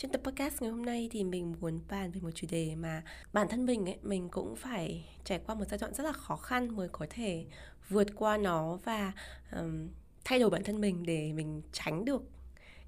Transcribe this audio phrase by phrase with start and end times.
[0.00, 3.02] Trong tập podcast ngày hôm nay thì mình muốn bàn về một chủ đề mà
[3.32, 6.36] bản thân mình ấy, mình cũng phải trải qua một giai đoạn rất là khó
[6.36, 7.44] khăn mới có thể
[7.88, 9.12] vượt qua nó và
[9.56, 9.88] um,
[10.24, 12.22] thay đổi bản thân mình để mình tránh được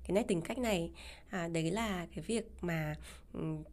[0.02, 0.90] cái nét tính cách này.
[1.30, 2.94] À, đấy là cái việc mà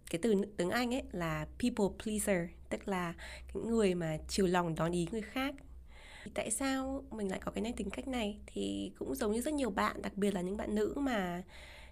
[0.10, 3.14] cái từ tiếng Anh ấy là people pleaser tức là
[3.54, 5.56] cái người mà chiều lòng đón ý người khác.
[6.34, 8.38] Tại sao mình lại có cái nét tính cách này?
[8.46, 11.44] Thì cũng giống như rất nhiều bạn đặc biệt là những bạn nữ mà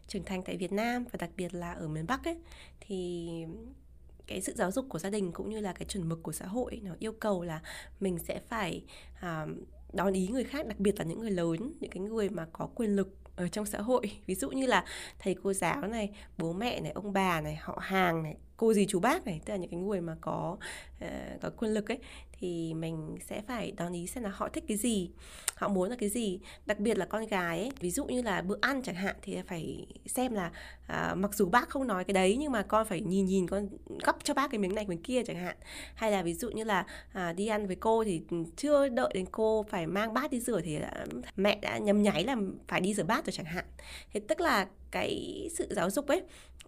[0.07, 2.37] trưởng thành tại Việt Nam và đặc biệt là ở miền Bắc ấy
[2.79, 3.29] thì
[4.27, 6.45] cái sự giáo dục của gia đình cũng như là cái chuẩn mực của xã
[6.45, 7.61] hội nó yêu cầu là
[7.99, 8.83] mình sẽ phải
[9.19, 9.45] à,
[9.93, 12.69] đón ý người khác đặc biệt là những người lớn những cái người mà có
[12.75, 14.11] quyền lực ở trong xã hội.
[14.25, 14.85] Ví dụ như là
[15.19, 18.85] thầy cô giáo này bố mẹ này ông bà này họ hàng này cô dì
[18.85, 20.57] chú bác này tức là những cái người mà có
[21.05, 21.99] uh, có quyền lực ấy
[22.39, 25.09] thì mình sẽ phải đón ý xem là họ thích cái gì
[25.55, 26.39] họ muốn là cái gì.
[26.65, 29.37] Đặc biệt là con gái ấy ví dụ như là bữa ăn chẳng hạn thì
[29.47, 30.51] phải xem là
[30.85, 33.67] uh, mặc dù bác không nói cái đấy nhưng mà con phải nhìn nhìn con
[34.05, 35.57] gấp cho bác cái miếng này miếng kia chẳng hạn.
[35.95, 36.85] Hay là ví dụ như là
[37.17, 38.21] uh, đi ăn với cô thì
[38.55, 41.05] chưa đợi đến cô phải mang bát đi rửa thì đã,
[41.35, 42.35] mẹ đã nhầm nháy là
[42.67, 43.65] phải đi rửa bát rồi chẳng hạn.
[44.13, 46.21] Thế tức là cái sự giáo dục ấy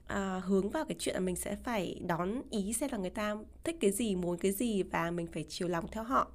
[0.09, 3.35] à, hướng vào cái chuyện là mình sẽ phải đón ý xem là người ta
[3.63, 6.31] thích cái gì muốn cái gì và mình phải chiều lòng theo họ.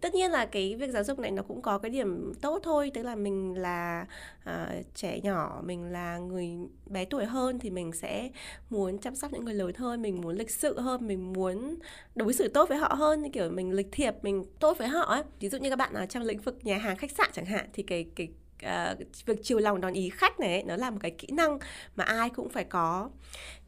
[0.00, 2.90] Tất nhiên là cái việc giáo dục này nó cũng có cái điểm tốt thôi
[2.94, 4.06] tức là mình là
[4.50, 6.50] uh, trẻ nhỏ mình là người
[6.86, 8.30] bé tuổi hơn thì mình sẽ
[8.70, 11.76] muốn chăm sóc những người lớn hơn mình muốn lịch sự hơn mình muốn
[12.14, 15.00] đối xử tốt với họ hơn như kiểu mình lịch thiệp mình tốt với họ
[15.00, 15.22] ấy.
[15.40, 17.68] Ví dụ như các bạn ở trong lĩnh vực nhà hàng khách sạn chẳng hạn
[17.72, 18.28] thì cái cái
[18.64, 21.58] uh, việc chiều lòng đón ý khách này nó là một cái kỹ năng
[21.96, 23.10] mà ai cũng phải có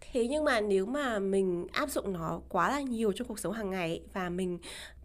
[0.00, 3.52] thế nhưng mà nếu mà mình áp dụng nó quá là nhiều trong cuộc sống
[3.52, 4.58] hàng ngày và mình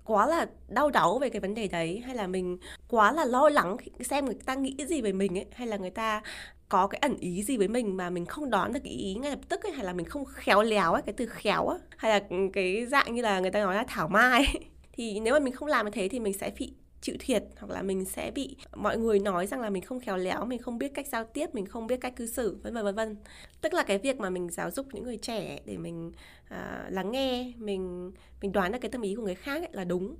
[0.05, 2.57] quá là đau đáu về cái vấn đề đấy hay là mình
[2.87, 5.89] quá là lo lắng xem người ta nghĩ gì về mình ấy hay là người
[5.89, 6.21] ta
[6.69, 9.31] có cái ẩn ý gì với mình mà mình không đón được cái ý ngay
[9.31, 12.11] lập tức ấy hay là mình không khéo léo ấy cái từ khéo ấy, hay
[12.11, 14.65] là ừ, cái dạng như là người ta nói là thảo mai ấy.
[14.93, 17.71] thì nếu mà mình không làm như thế thì mình sẽ bị chịu thiệt hoặc
[17.71, 20.77] là mình sẽ bị mọi người nói rằng là mình không khéo léo mình không
[20.77, 23.17] biết cách giao tiếp mình không biết cách cư xử vân vân vân vân.
[23.61, 26.11] Tức là cái việc mà mình giáo dục những người trẻ để mình
[26.49, 28.11] à, lắng nghe mình
[28.41, 30.15] mình đoán được cái tâm ý của người khác ấy là đúng.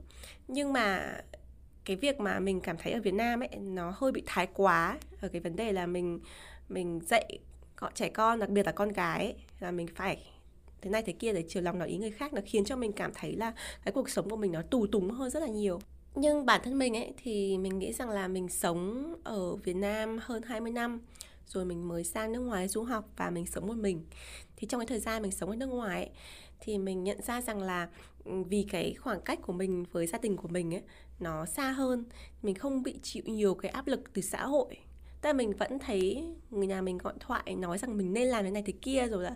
[0.47, 1.15] Nhưng mà
[1.85, 4.99] cái việc mà mình cảm thấy ở Việt Nam ấy nó hơi bị thái quá
[5.21, 6.19] ở cái vấn đề là mình
[6.69, 7.39] mình dạy
[7.93, 10.25] trẻ con đặc biệt là con gái ấy, là mình phải
[10.81, 12.91] thế này thế kia để chiều lòng nói ý người khác nó khiến cho mình
[12.91, 13.53] cảm thấy là
[13.85, 15.79] cái cuộc sống của mình nó tù túng hơn rất là nhiều
[16.15, 20.19] nhưng bản thân mình ấy thì mình nghĩ rằng là mình sống ở Việt Nam
[20.21, 21.01] hơn 20 năm
[21.47, 24.05] rồi mình mới sang nước ngoài du học và mình sống một mình.
[24.55, 26.09] Thì trong cái thời gian mình sống ở nước ngoài ấy,
[26.59, 27.89] thì mình nhận ra rằng là
[28.25, 30.81] ừ, vì cái khoảng cách của mình với gia đình của mình ấy
[31.19, 32.05] nó xa hơn.
[32.41, 34.77] Mình không bị chịu nhiều cái áp lực từ xã hội.
[35.21, 38.45] Tức là mình vẫn thấy người nhà mình gọi thoại nói rằng mình nên làm
[38.45, 39.35] thế này thế kia rồi là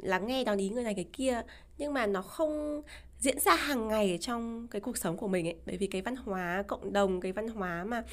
[0.00, 1.42] lắng nghe đón ý người này cái kia.
[1.78, 2.82] Nhưng mà nó không
[3.18, 5.56] diễn ra hàng ngày ở trong cái cuộc sống của mình ấy.
[5.66, 8.04] Bởi vì cái văn hóa cộng đồng cái văn hóa mà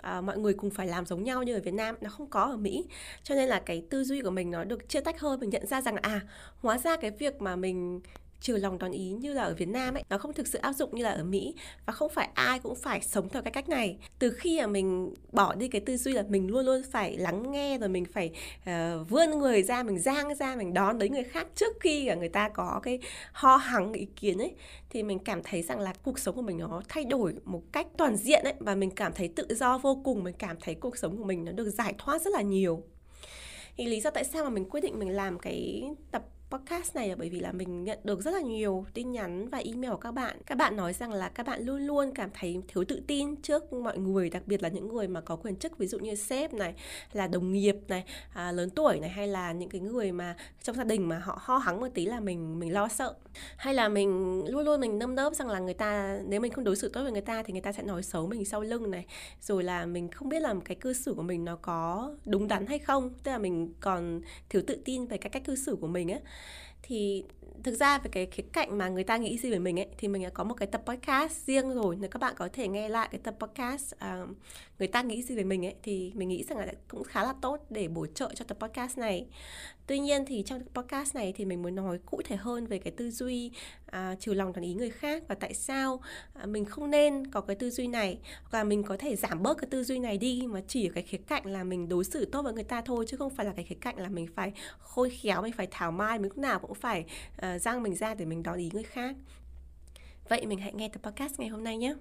[0.00, 2.40] à, mọi người cùng phải làm giống nhau như ở Việt Nam nó không có
[2.40, 2.84] ở Mỹ.
[3.22, 5.66] Cho nên là cái tư duy của mình nó được chia tách hơn mình nhận
[5.66, 6.20] ra rằng à
[6.60, 8.00] hóa ra cái việc mà mình
[8.42, 10.72] trừ lòng đón ý như là ở Việt Nam ấy nó không thực sự áp
[10.72, 11.54] dụng như là ở Mỹ
[11.86, 13.96] và không phải ai cũng phải sống theo cái cách này.
[14.18, 17.52] Từ khi mà mình bỏ đi cái tư duy là mình luôn luôn phải lắng
[17.52, 21.24] nghe rồi mình phải uh, vươn người ra mình giang ra mình đón lấy người
[21.24, 22.98] khác trước khi là người ta có cái
[23.32, 24.54] ho hắng ý kiến ấy
[24.90, 27.86] thì mình cảm thấy rằng là cuộc sống của mình nó thay đổi một cách
[27.96, 30.98] toàn diện ấy và mình cảm thấy tự do vô cùng mình cảm thấy cuộc
[30.98, 32.82] sống của mình nó được giải thoát rất là nhiều.
[33.76, 37.08] Thì lý do tại sao mà mình quyết định mình làm cái tập podcast này
[37.08, 39.96] là bởi vì là mình nhận được rất là nhiều tin nhắn và email của
[39.96, 40.36] các bạn.
[40.46, 43.72] Các bạn nói rằng là các bạn luôn luôn cảm thấy thiếu tự tin trước
[43.72, 46.54] mọi người đặc biệt là những người mà có quyền chức ví dụ như sếp
[46.54, 46.74] này
[47.12, 48.04] là đồng nghiệp này
[48.34, 51.38] à, lớn tuổi này hay là những cái người mà trong gia đình mà họ
[51.40, 53.14] ho hắng một tí là mình mình lo sợ.
[53.56, 56.64] Hay là mình luôn luôn mình nâm nớp rằng là người ta nếu mình không
[56.64, 58.90] đối xử tốt với người ta thì người ta sẽ nói xấu mình sau lưng
[58.90, 59.06] này.
[59.40, 62.66] Rồi là mình không biết là cái cư xử của mình nó có đúng đắn
[62.66, 63.10] hay không.
[63.22, 66.20] Tức là mình còn thiếu tự tin về cái cách cư xử của mình ấy
[66.82, 67.24] thì
[67.64, 70.08] thực ra về cái khía cạnh mà người ta nghĩ gì về mình ấy thì
[70.08, 71.96] mình đã có một cái tập podcast riêng rồi.
[71.96, 74.28] Nếu các bạn có thể nghe lại cái tập podcast uh,
[74.78, 77.34] người ta nghĩ gì về mình ấy thì mình nghĩ rằng là cũng khá là
[77.42, 79.26] tốt để bổ trợ cho tập podcast này
[79.92, 82.92] tuy nhiên thì trong podcast này thì mình muốn nói cụ thể hơn về cái
[82.96, 83.50] tư duy
[83.86, 86.00] à, trừ lòng toàn ý người khác và tại sao
[86.34, 88.18] à, mình không nên có cái tư duy này.
[88.42, 90.92] Hoặc là mình có thể giảm bớt cái tư duy này đi mà chỉ ở
[90.94, 93.46] cái khía cạnh là mình đối xử tốt với người ta thôi chứ không phải
[93.46, 96.38] là cái khía cạnh là mình phải khôi khéo mình phải thảo mai mình lúc
[96.38, 97.04] nào cũng phải
[97.46, 99.16] uh, răng mình ra để mình đón ý người khác.
[100.28, 101.94] Vậy mình hãy nghe tập podcast ngày hôm nay nhé.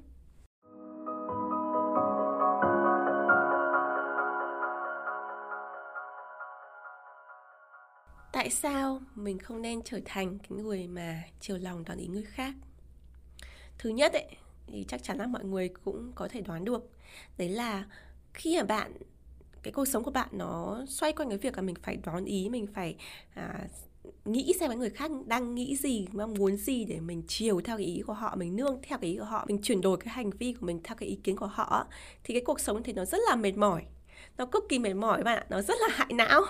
[8.42, 12.24] Tại sao mình không nên trở thành cái người mà chiều lòng đón ý người
[12.24, 12.54] khác?
[13.78, 14.28] Thứ nhất ấy
[14.68, 16.90] thì chắc chắn là mọi người cũng có thể đoán được.
[17.38, 17.86] Đấy là
[18.34, 18.94] khi mà bạn
[19.64, 22.50] cái cuộc sống của bạn nó xoay quanh cái việc là mình phải đón ý
[22.50, 22.96] mình phải
[23.34, 23.68] à,
[24.26, 27.78] nghĩ xem cái người khác đang nghĩ gì mong muốn gì để mình chiều theo
[27.78, 30.14] cái ý của họ mình nương theo cái ý của họ mình chuyển đổi cái
[30.14, 31.88] hành vi của mình theo cái ý kiến của họ
[32.24, 33.86] thì cái cuộc sống thì nó rất là mệt mỏi.
[34.38, 36.42] Nó cực kỳ mệt mỏi bạn ạ nó rất là hại não.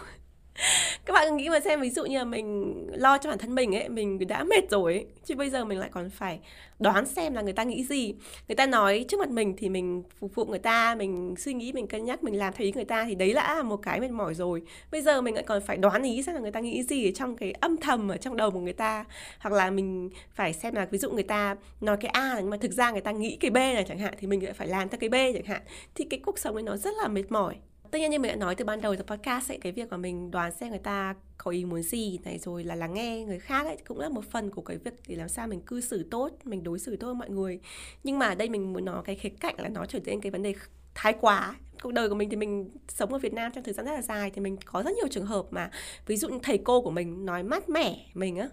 [1.06, 3.76] các bạn nghĩ mà xem, ví dụ như là mình lo cho bản thân mình
[3.76, 6.40] ấy, mình đã mệt rồi ấy, chứ bây giờ mình lại còn phải
[6.80, 8.14] đoán xem là người ta nghĩ gì.
[8.48, 11.72] Người ta nói trước mặt mình thì mình phục vụ người ta, mình suy nghĩ,
[11.74, 14.12] mình cân nhắc, mình làm theo ý người ta thì đấy là một cái mệt
[14.12, 14.62] mỏi rồi.
[14.92, 17.12] Bây giờ mình lại còn phải đoán ý xem là người ta nghĩ gì ở
[17.16, 19.06] trong cái âm thầm ở trong đầu của người ta.
[19.40, 22.58] Hoặc là mình phải xem là ví dụ người ta nói cái a nhưng mà
[22.58, 24.90] thực ra người ta nghĩ cái b này chẳng hạn, thì mình lại phải làm
[24.90, 25.62] theo cái b chẳng hạn.
[25.96, 27.56] Thì cái cuộc sống ấy nó rất là mệt mỏi
[27.92, 29.98] tất nhiên như mình đã nói từ ban đầu từ podcast ấy, cái việc mà
[29.98, 33.40] mình đoán xem người ta có ý muốn gì này, rồi là lắng nghe người
[33.40, 36.08] khác ấy, cũng là một phần của cái việc để làm sao mình cư xử
[36.12, 37.60] tốt, mình đối xử tốt với mọi người.
[38.04, 40.44] Nhưng mà đây mình muốn nói cái khía cạnh là nó trở nên cái vấn
[40.44, 40.54] đề
[40.96, 41.56] thái quá.
[41.84, 44.02] Cuộc đời của mình thì mình sống ở Việt Nam trong thời gian rất là
[44.02, 45.72] dài, thì mình có rất nhiều trường hợp mà
[46.06, 48.50] ví dụ như thầy cô của mình nói mát mẻ mình á,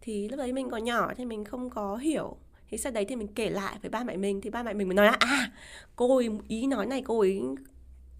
[0.00, 2.36] thì lúc đấy mình còn nhỏ thì mình không có hiểu.
[2.70, 4.88] Thì sau đấy thì mình kể lại với ba mẹ mình, thì ba mẹ mình
[4.88, 5.52] mới nói là à
[5.96, 7.42] cô ấy ý nói này, cô ấy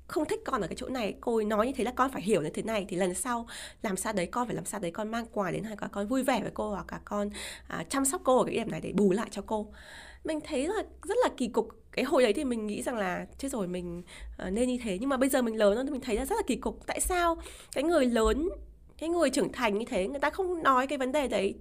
[0.07, 2.23] không thích con ở cái chỗ này cô ấy nói như thế là con phải
[2.23, 3.47] hiểu như thế này thì lần sau
[3.83, 6.09] làm sao đấy con phải làm sao đấy con mang quà đến hay cả con
[6.09, 7.31] vui vẻ với cô hoặc cả con
[7.69, 9.73] à, chăm sóc cô ở cái điểm này để bù lại cho cô.
[10.25, 11.69] Mình thấy là rất là kỳ cục.
[11.93, 14.03] Cái hồi đấy thì mình nghĩ rằng là chết rồi mình
[14.47, 14.99] uh, nên như thế.
[15.01, 16.87] Nhưng mà bây giờ mình lớn rồi thì mình thấy là rất là kỳ cục.
[16.87, 17.37] Tại sao
[17.73, 18.49] cái người lớn
[18.99, 21.55] cái người trưởng thành như thế người ta không nói cái vấn đề đấy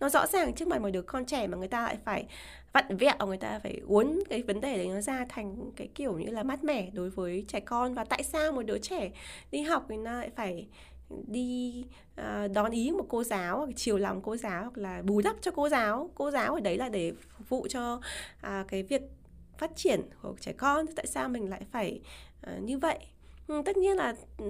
[0.00, 2.26] nó rõ ràng trước mặt một đứa con trẻ mà người ta lại phải
[2.76, 6.18] vặn vẹo người ta phải uốn cái vấn đề đấy nó ra thành cái kiểu
[6.18, 7.94] như là mát mẻ đối với trẻ con.
[7.94, 9.10] Và tại sao một đứa trẻ
[9.50, 10.68] đi học thì nó lại phải
[11.26, 11.84] đi
[12.20, 15.36] uh, đón ý một cô giáo hoặc chiều lòng cô giáo hoặc là bù đắp
[15.40, 16.10] cho cô giáo?
[16.14, 17.94] Cô giáo ở đấy là để phục vụ cho
[18.46, 19.02] uh, cái việc
[19.58, 20.86] phát triển của trẻ con.
[20.96, 22.00] Tại sao mình lại phải
[22.46, 22.98] uh, như vậy?
[23.46, 24.44] Ừ, tất nhiên là ừ,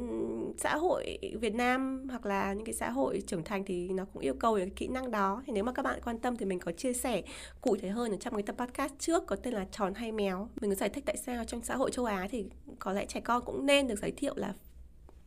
[0.59, 4.23] xã hội Việt Nam hoặc là những cái xã hội trưởng thành thì nó cũng
[4.23, 5.43] yêu cầu về cái kỹ năng đó.
[5.47, 7.23] Thì nếu mà các bạn quan tâm thì mình có chia sẻ
[7.61, 10.49] cụ thể hơn ở trong cái tập podcast trước có tên là tròn hay méo.
[10.61, 12.45] Mình có giải thích tại sao trong xã hội châu Á thì
[12.79, 14.55] có lẽ trẻ con cũng nên được giới thiệu là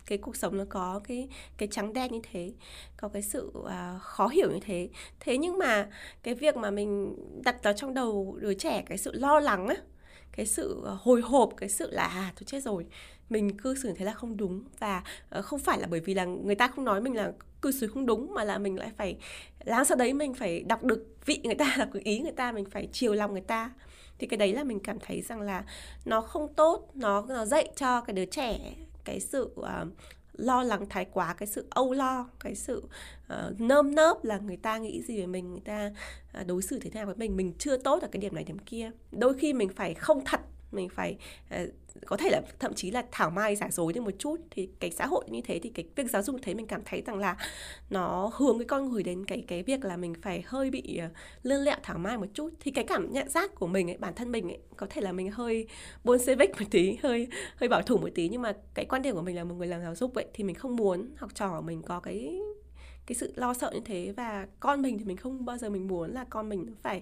[0.06, 1.28] cái cuộc sống nó có cái
[1.58, 2.52] cái trắng đen như thế
[2.98, 4.90] có cái sự uh, khó hiểu như thế.
[5.20, 5.88] Thế nhưng mà
[6.24, 9.76] cái việc mà mình đặt vào trong đầu đứa trẻ cái sự lo lắng á
[10.32, 12.86] cái sự à, hồi hộp cái sự là à tôi chết rồi
[13.30, 16.26] mình cư xử thế là không đúng và ờ, không phải là bởi vì là
[16.26, 17.32] người ta không nói mình là
[17.62, 19.18] cư xử không đúng mà là mình lại phải
[19.66, 22.52] làm sao đấy mình phải đọc được vị người ta đọc được ý người ta
[22.52, 23.72] mình phải chiều lòng người ta.
[24.20, 25.64] Thì cái đấy là mình cảm thấy rằng là
[26.06, 28.60] nó không tốt nó nó dạy cho cái đứa trẻ
[29.04, 29.68] cái sự uh,
[30.34, 32.84] lo lắng thái quá cái sự âu lo cái sự
[33.34, 35.92] uh, nơm nớp là người ta nghĩ gì về mình người ta
[36.42, 38.60] uh, đối xử thế nào với mình mình chưa tốt ở cái điểm này điểm
[38.60, 38.92] kia.
[39.12, 40.40] Đôi khi mình phải không thật
[40.72, 41.18] mình phải
[41.56, 41.70] uh,
[42.06, 44.38] có thể là thậm chí là thảo mai giả dối đi một chút.
[44.52, 47.02] Thì cái xã hội như thế thì cái việc giáo dục thế mình cảm thấy
[47.02, 47.38] rằng là
[47.90, 51.12] nó hướng cái con người đến cái cái việc là mình phải hơi bị uh,
[51.44, 52.50] lươn lẹo thảo mai một chút.
[52.60, 55.12] Thì cái cảm nhận giác của mình ấy bản thân mình ấy có thể là
[55.12, 55.68] mình hơi
[56.04, 58.30] bolshevik một tí hơi hơi bảo thủ một tí.
[58.30, 60.44] Nhưng mà cái quan điểm của mình là một người làm giáo dục vậy thì
[60.44, 62.40] mình không muốn học trò của mình có cái
[63.06, 64.14] cái sự lo sợ như thế.
[64.18, 67.02] Và con mình thì mình không bao giờ mình muốn là con mình nó phải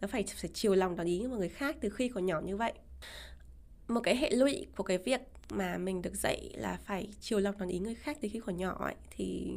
[0.00, 2.56] nó phải phải chiều lòng đón ý của người khác từ khi còn nhỏ như
[2.56, 2.72] vậy
[3.88, 5.20] một cái hệ lụy của cái việc
[5.50, 8.56] mà mình được dạy là phải chiều lòng đón ý người khác từ khi còn
[8.56, 9.52] nhỏ ấy, thì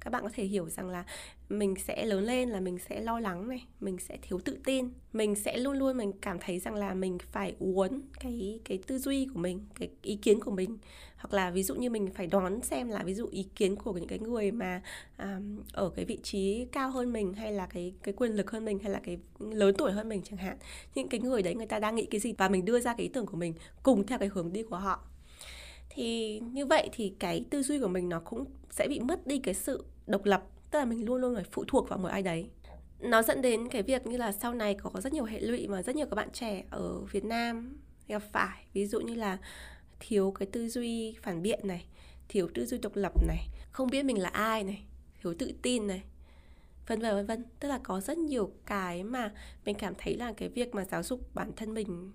[0.00, 1.04] các bạn có thể hiểu rằng là
[1.48, 4.90] mình sẽ lớn lên là mình sẽ lo lắng này mình sẽ thiếu tự tin
[5.12, 8.98] mình sẽ luôn luôn mình cảm thấy rằng là mình phải uốn cái cái tư
[8.98, 10.78] duy của mình cái ý kiến của mình.
[11.16, 13.92] Hoặc là ví dụ như mình phải đoán xem là ví dụ ý kiến của
[13.92, 14.82] những cái người mà
[15.18, 18.64] um, ở cái vị trí cao hơn mình hay là cái cái quyền lực hơn
[18.64, 20.56] mình hay là cái lớn tuổi hơn mình chẳng hạn.
[20.94, 23.02] Những cái người đấy người ta đang nghĩ cái gì và mình đưa ra cái
[23.02, 25.09] ý tưởng của mình cùng theo cái hướng đi của họ
[26.00, 29.38] thì như vậy thì cái tư duy của mình nó cũng sẽ bị mất đi
[29.38, 30.42] cái sự độc lập.
[30.70, 32.50] Tức là mình luôn luôn phải phụ thuộc vào một ai đấy.
[33.00, 35.82] Nó dẫn đến cái việc như là sau này có rất nhiều hệ lụy mà
[35.82, 37.76] rất nhiều các bạn trẻ ở Việt Nam
[38.08, 38.64] gặp phải.
[38.72, 39.38] Ví dụ như là
[40.00, 41.84] thiếu cái tư duy phản biện này,
[42.28, 44.84] thiếu tư duy độc lập này, không biết mình là ai này,
[45.22, 46.02] thiếu tự tin này,
[46.86, 47.44] vân vân vân vân.
[47.60, 49.32] Tức là có rất nhiều cái mà
[49.64, 52.12] mình cảm thấy là cái việc mà giáo dục bản thân mình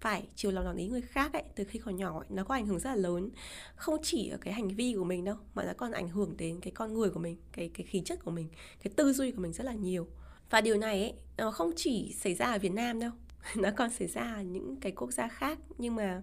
[0.00, 2.54] phải chiều lòng lòng ý người khác ấy từ khi còn nhỏ ấy, nó có
[2.54, 3.30] ảnh hưởng rất là lớn.
[3.76, 6.60] Không chỉ ở cái hành vi của mình đâu mà nó còn ảnh hưởng đến
[6.60, 8.48] cái con người của mình cái cái khí chất của mình
[8.82, 10.08] cái tư duy của mình rất là nhiều.
[10.50, 13.10] Và điều này ấy nó không chỉ xảy ra ở Việt Nam đâu
[13.56, 15.58] nó còn xảy ra ở những cái quốc gia khác.
[15.78, 16.22] Nhưng mà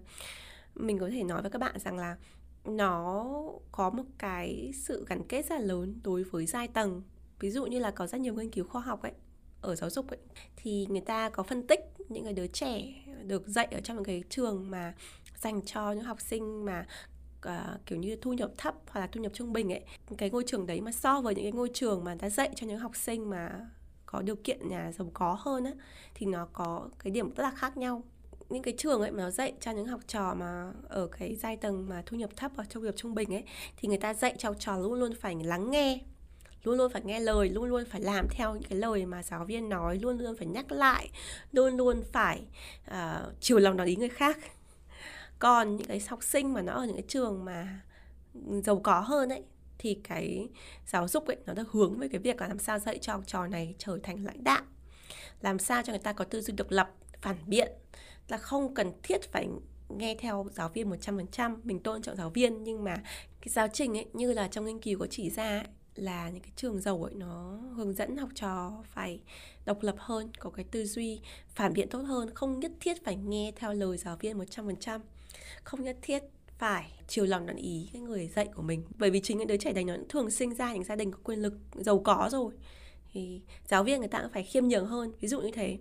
[0.74, 2.16] mình có thể nói với các bạn rằng là
[2.64, 3.24] nó
[3.72, 7.02] có một cái sự gắn kết rất là lớn đối với giai tầng.
[7.40, 9.12] Ví dụ như là có rất nhiều nghiên cứu khoa học ấy
[9.64, 10.18] ở giáo dục ấy
[10.56, 12.82] thì người ta có phân tích những cái đứa trẻ
[13.22, 14.94] được dạy ở trong một cái trường mà
[15.36, 16.86] dành cho những học sinh mà
[17.48, 19.82] uh, kiểu như thu nhập thấp hoặc là thu nhập trung bình ấy.
[20.18, 22.66] Cái ngôi trường đấy mà so với những cái ngôi trường mà ta dạy cho
[22.66, 23.66] những học sinh mà
[24.06, 25.72] có điều kiện nhà giàu có hơn á
[26.14, 28.02] thì nó có cái điểm rất là khác nhau.
[28.48, 31.56] Những cái trường ấy mà nó dạy cho những học trò mà ở cái giai
[31.56, 33.44] tầng mà thu nhập thấp hoặc thu nhập trung bình ấy
[33.76, 36.00] thì người ta dạy cho học trò luôn luôn phải lắng nghe
[36.64, 39.44] luôn luôn phải nghe lời luôn luôn phải làm theo những cái lời mà giáo
[39.44, 41.10] viên nói luôn luôn phải nhắc lại
[41.52, 42.42] luôn luôn phải
[42.90, 44.38] uh, chiều lòng nói ý người khác.
[45.38, 47.80] Còn những cái học sinh mà nó ở những cái trường mà
[48.64, 49.42] giàu có hơn ấy
[49.78, 50.48] thì cái
[50.86, 53.22] giáo dục ấy nó được hướng về cái việc là làm sao dạy cho học
[53.26, 54.62] trò này trở thành lãnh đạo
[55.40, 56.90] làm sao cho người ta có tư duy độc lập
[57.22, 57.72] phản biện
[58.28, 59.48] là không cần thiết phải
[59.88, 62.64] nghe theo giáo viên 100% mình tôn trọng giáo viên.
[62.64, 62.96] Nhưng mà
[63.40, 66.42] cái giáo trình ấy như là trong nghiên cứu có chỉ ra ấy, là những
[66.42, 69.20] cái trường giàu ấy nó hướng dẫn học trò phải
[69.64, 73.16] độc lập hơn, có cái tư duy phản biện tốt hơn, không nhất thiết phải
[73.16, 75.00] nghe theo lời giáo viên 100%,
[75.64, 76.22] không nhất thiết
[76.58, 78.82] phải chiều lòng đoạn ý cái người dạy của mình.
[78.98, 81.18] Bởi vì chính những đứa trẻ đấy nó thường sinh ra những gia đình có
[81.24, 82.54] quyền lực giàu có rồi.
[83.12, 85.78] Thì giáo viên người ta cũng phải khiêm nhường hơn ví dụ như thế.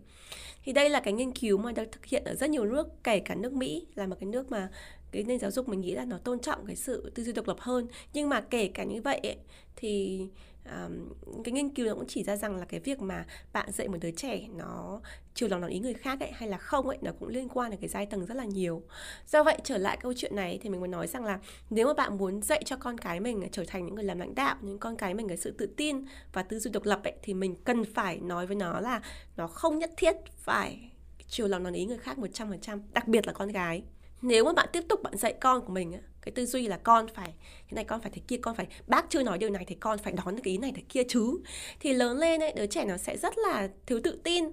[0.63, 3.20] Thì đây là cái nghiên cứu mà được thực hiện ở rất nhiều nước kể
[3.20, 4.70] cả nước Mỹ là một cái nước mà
[5.13, 7.48] cái nền giáo dục mình nghĩ là nó tôn trọng cái sự tư duy độc
[7.48, 7.88] lập hơn.
[8.13, 9.38] Nhưng mà kể cả như vậy ấy,
[9.75, 10.22] thì
[10.65, 11.10] um,
[11.43, 13.98] cái nghiên cứu nó cũng chỉ ra rằng là cái việc mà bạn dạy một
[14.01, 15.01] đứa trẻ nó
[15.34, 17.72] chiều lòng lòng ý người khác ấy hay là không ấy nó cũng liên quan
[17.72, 18.84] đến cái giai tầng rất là nhiều.
[19.27, 21.39] Do vậy trở lại câu chuyện này thì mình muốn nói rằng là
[21.70, 24.36] nếu mà bạn muốn dạy cho con cái mình trở thành những người làm lãnh
[24.36, 27.13] đạo những con cái mình cái sự tự tin và tư duy độc lập ấy
[27.22, 29.01] thì mình cần phải nói với nó là
[29.38, 30.91] nó không nhất thiết phải
[31.27, 33.84] chiều lòng lòng ý người khác 100% đặc biệt là con gái
[34.24, 37.08] nếu mà bạn tiếp tục bạn dạy con của mình cái tư duy là con
[37.08, 37.34] phải,
[37.70, 39.98] thế này con phải thế kia, con phải, bác chưa nói điều này thì con
[39.98, 41.39] phải đón cái ý này thế kia chứ.
[41.80, 44.46] Thì lớn lên ấy, đứa trẻ nó sẽ rất là thiếu tự tin,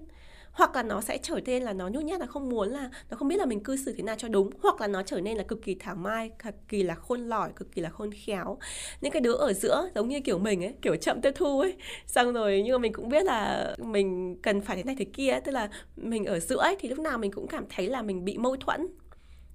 [0.51, 3.17] hoặc là nó sẽ trở nên là nó nhút nhát là không muốn là, nó
[3.17, 5.37] không biết là mình cư xử thế nào cho đúng, hoặc là nó trở nên
[5.37, 8.57] là cực kỳ thảo mai, cực kỳ là khôn lỏi, cực kỳ là khôn khéo.
[9.01, 11.75] Những cái đứa ở giữa giống như kiểu mình ấy, kiểu chậm tiếp thu ấy,
[12.05, 15.39] xong rồi nhưng mà mình cũng biết là mình cần phải thế này thế kia,
[15.43, 18.25] tức là mình ở giữa ấy thì lúc nào mình cũng cảm thấy là mình
[18.25, 18.87] bị mâu thuẫn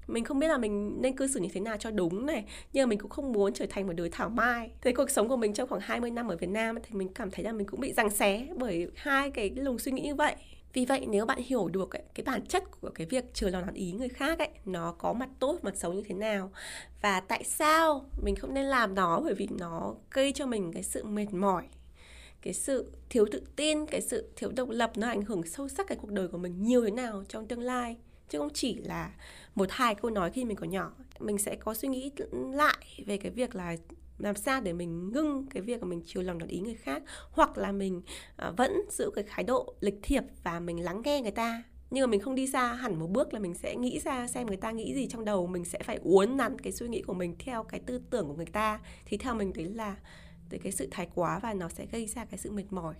[0.07, 2.83] mình không biết là mình nên cư xử như thế nào cho đúng này nhưng
[2.83, 4.71] mà mình cũng không muốn trở thành một đứa thảo mai.
[4.81, 7.31] Thế cuộc sống của mình trong khoảng 20 năm ở Việt Nam thì mình cảm
[7.31, 10.35] thấy là mình cũng bị giằng xé bởi hai cái lùng suy nghĩ như vậy.
[10.73, 13.67] Vì vậy nếu bạn hiểu được ấy, cái bản chất của cái việc chờ lòng
[13.67, 16.51] đàn ý người khác ấy nó có mặt tốt mặt xấu như thế nào
[17.03, 19.21] và tại sao mình không nên làm nó?
[19.25, 21.65] Bởi vì nó gây cho mình cái sự mệt mỏi
[22.47, 25.87] cái sự thiếu tự tin cái sự thiếu độc lập nó ảnh hưởng sâu sắc
[25.87, 27.97] cái cuộc đời của mình nhiều thế nào trong tương lai
[28.29, 29.13] chứ không chỉ là
[29.55, 30.93] một, hai câu nói khi mình còn nhỏ.
[31.21, 33.77] Mình sẽ có suy nghĩ lại về cái việc là
[34.19, 37.03] làm sao để mình ngưng cái việc mà mình chiều lòng đón ý người khác,
[37.31, 38.03] hoặc là mình
[38.37, 41.63] à, vẫn giữ cái thái độ lịch thiệp và mình lắng nghe người ta.
[41.91, 44.47] Nhưng mà mình không đi xa hẳn một bước là mình sẽ nghĩ ra xem
[44.47, 45.47] người ta nghĩ gì trong đầu.
[45.47, 48.35] Mình sẽ phải uốn nắn cái suy nghĩ của mình theo cái tư tưởng của
[48.35, 48.81] người ta.
[49.05, 49.97] Thì theo mình đấy là
[50.51, 52.95] tới cái sự thái quá và nó sẽ gây ra cái sự mệt mỏi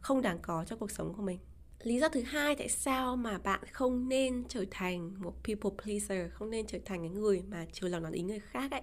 [0.00, 1.38] không đáng có cho cuộc sống của mình
[1.82, 6.32] lý do thứ hai tại sao mà bạn không nên trở thành một people pleaser
[6.32, 8.82] không nên trở thành cái người mà chiều lòng nói ý người khác ấy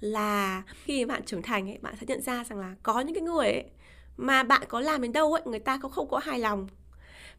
[0.00, 3.22] là khi bạn trưởng thành ấy bạn sẽ nhận ra rằng là có những cái
[3.22, 3.64] người ấy
[4.16, 6.68] mà bạn có làm đến đâu ấy người ta cũng không có hài lòng.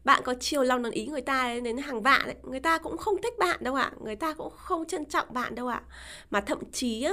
[0.04, 2.96] Bạn có chiều lòng đồng ý người ta đến hàng vạn ấy, người ta cũng
[2.96, 5.82] không thích bạn đâu ạ người ta cũng không trân trọng bạn đâu ạ.
[6.30, 7.12] Mà thậm chí á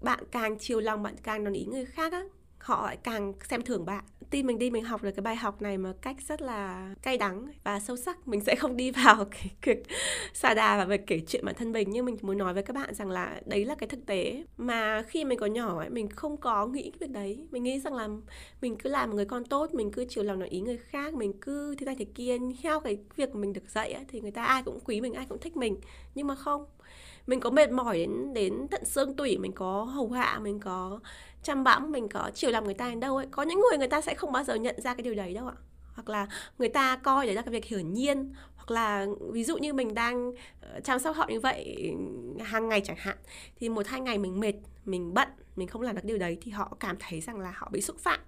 [0.00, 2.22] bạn càng chiều lòng bạn càng đồng ý người khác á
[2.58, 4.04] họ lại càng xem thường bạn.
[4.30, 7.18] Tin mình đi mình học được cái bài học này một cách rất là cay
[7.18, 8.28] đắng và sâu sắc.
[8.28, 9.78] Mình sẽ không đi vào cái cực
[10.32, 11.90] xà đà và về kể chuyện bản thân mình.
[11.90, 14.44] Nhưng mình muốn nói với các bạn rằng là đấy là cái thực tế.
[14.56, 17.46] Mà khi mình còn nhỏ ấy mình không có nghĩ cái việc đấy.
[17.50, 18.08] Mình nghĩ rằng là
[18.60, 21.14] mình cứ làm một người con tốt mình cứ chiều lòng nói ý người khác
[21.14, 22.38] mình cứ thế này thế kia.
[22.62, 25.26] Theo cái việc mình được dạy ấy, thì người ta ai cũng quý mình ai
[25.28, 25.76] cũng thích mình.
[26.14, 26.64] Nhưng mà không.
[27.26, 29.38] Mình có mệt mỏi đến đến tận xương tủy.
[29.38, 31.00] Mình có hầu hạ mình có
[31.42, 33.26] chăm bẵm, mình có chiều lòng người ta đến đâu ấy.
[33.30, 35.46] Có những người người ta sẽ không bao giờ nhận ra cái điều đấy đâu
[35.46, 35.54] ạ.
[35.94, 36.26] Hoặc là
[36.58, 38.32] người ta coi đấy là cái việc hiển nhiên.
[38.56, 41.92] Hoặc là ví dụ như mình đang ờ, chăm sóc họ như vậy
[42.36, 43.16] ừ, hàng ngày chẳng hạn,
[43.56, 44.54] thì một hai ngày mình mệt,
[44.84, 47.68] mình bận, mình không làm được điều đấy thì họ cảm thấy rằng là họ
[47.72, 48.20] bị xúc phạm.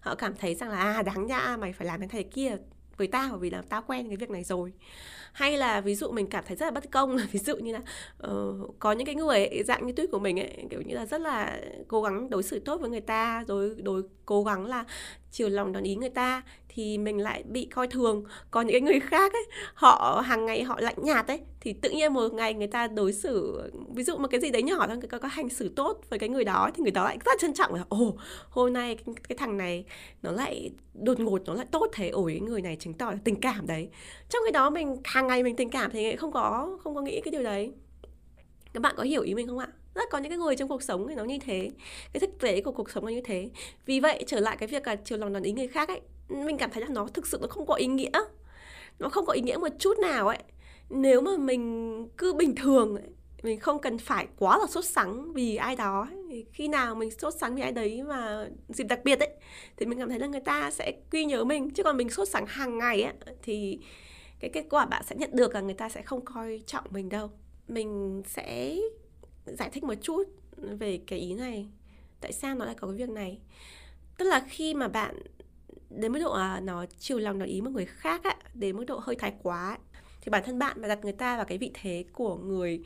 [0.00, 2.56] Họ cảm thấy rằng là à đáng nhã mày phải làm cái này kia
[2.96, 4.72] với tao bởi vì là tao quen cái việc này rồi.
[5.32, 7.80] Hay là ví dụ mình cảm thấy rất là bất công ví dụ như là
[8.32, 11.06] uh, có những cái người ấy, dạng như tuyết của mình ấy kiểu như là
[11.06, 14.84] rất là cố gắng đối xử tốt với người ta rồi đối cố gắng là
[15.30, 16.42] chiều lòng đón ý người ta
[16.74, 18.24] thì mình lại bị coi thường.
[18.50, 21.90] Còn những cái người khác ấy họ hàng ngày họ lạnh nhạt ấy thì tự
[21.90, 23.62] nhiên một ngày người ta đối xử
[23.94, 26.18] ví dụ một cái gì đấy nhỏ thôi người ta có hành xử tốt với
[26.18, 28.16] cái người đó thì người đó lại rất trân trọng là ồ
[28.50, 29.84] hôm nay cái, cái thằng này
[30.22, 33.18] nó lại đột ngột nó lại tốt thế ổi cái người này chứng tỏ là
[33.24, 33.88] tình cảm đấy.
[34.28, 37.20] Trong cái đó mình hàng ngày mình tình cảm thì không có không có nghĩ
[37.24, 37.72] cái điều đấy.
[38.72, 39.68] Các bạn có hiểu ý mình không ạ?
[39.94, 41.70] Rất có những cái người trong cuộc sống thì nó như thế
[42.12, 43.50] cái thực tế của cuộc sống là như thế.
[43.86, 46.00] Vì vậy trở lại cái việc là chiều lòng đàn ý người khác ấy
[46.32, 48.20] mình cảm thấy là nó thực sự nó không có ý nghĩa.
[48.98, 50.38] Nó không có ý nghĩa một chút nào ấy.
[50.90, 53.08] Nếu mà mình cứ bình thường ấy,
[53.42, 56.08] mình không cần phải quá là sốt sắng vì ai đó
[56.52, 59.30] khi nào mình sốt sắng vì ai đấy mà dịp đặc biệt ấy
[59.76, 61.70] thì mình cảm thấy là người ta sẽ ghi nhớ mình.
[61.70, 63.78] Chứ còn mình sốt sắng hàng ngày ấy thì
[64.40, 67.08] cái kết quả bạn sẽ nhận được là người ta sẽ không coi trọng mình
[67.08, 67.30] đâu.
[67.68, 68.78] Mình sẽ
[69.46, 70.24] giải thích một chút
[70.56, 71.68] về cái ý này.
[72.20, 73.38] Tại sao nó lại có cái việc này?
[74.18, 75.22] Tức là khi mà bạn
[75.96, 78.84] đến mức độ à, nó chiều lòng nó ý một người khác á, đến mức
[78.84, 79.78] độ hơi thái quá ấy,
[80.20, 82.80] thì bản thân bạn mà đặt người ta vào cái vị thế của người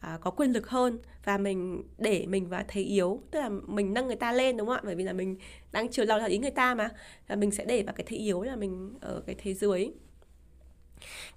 [0.00, 3.94] à, có quyền lực hơn và mình để mình vào thế yếu tức là mình
[3.94, 4.82] nâng người ta lên đúng không ạ?
[4.84, 5.36] Bởi vì là mình
[5.72, 6.90] đang chiều lòng ý người ta mà
[7.28, 9.90] và mình sẽ để vào cái thế yếu là mình ở cái thế dưới.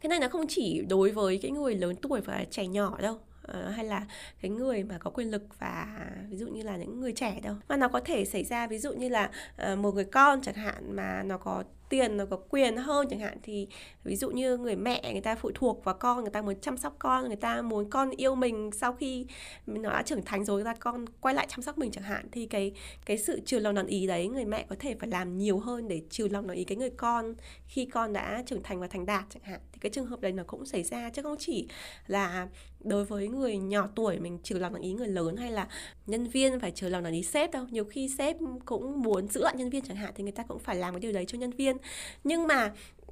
[0.02, 3.20] Cái này nó không chỉ đối với cái người lớn tuổi và trẻ nhỏ đâu
[3.52, 4.06] uh, hay là
[4.42, 5.88] cái người mà có quyền lực và
[6.30, 7.56] ví dụ như là những người trẻ đâu.
[7.70, 9.30] Mà nó có thể xảy ra ví dụ như là
[9.72, 13.20] uh, một người con chẳng hạn mà nó có tiền nó có quyền hơn chẳng
[13.20, 13.68] hạn, thì
[14.04, 16.78] ví dụ như người mẹ người ta phụ thuộc vào con, người ta muốn chăm
[16.78, 19.26] sóc con, người ta muốn con yêu mình sau khi
[19.66, 22.46] nó đã trưởng thành rồi ra con quay lại chăm sóc mình chẳng hạn, thì
[22.46, 22.72] cái
[23.06, 25.88] cái sự chiều lòng đòn ý đấy người mẹ có thể phải làm nhiều hơn
[25.88, 27.36] để chiều lòng đòn ý cái người con
[27.68, 29.60] khi con đã trưởng thành và thành đạt chẳng hạn.
[29.74, 31.68] Thì cái trường hợp đấy nó cũng xảy ra chứ không chỉ
[32.08, 32.48] là
[32.80, 35.68] đối với người nhỏ tuổi mình chiều lòng đòn ý người lớn hay là
[36.08, 37.66] nhân viên phải chiều lòng đòn ý sếp đâu.
[37.72, 40.60] Nhiều khi sếp cũng muốn giữ lại nhân viên chẳng hạn, thì người ta cũng
[40.60, 41.78] phải làm cái điều đấy cho nhân viên
[42.24, 42.72] nhưng mà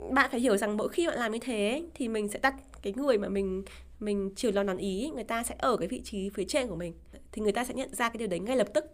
[0.09, 2.93] bạn phải hiểu rằng mỗi khi bạn làm như thế thì mình sẽ đặt cái
[2.93, 3.63] người mà mình
[3.99, 6.75] mình chiều lòng nón ý người ta sẽ ở cái vị trí phía trên của
[6.75, 6.93] mình.
[7.31, 8.85] Thì người ta sẽ nhận ra cái điều đấy ngay lập tức.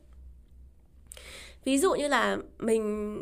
[1.66, 3.18] Ví dụ như là mình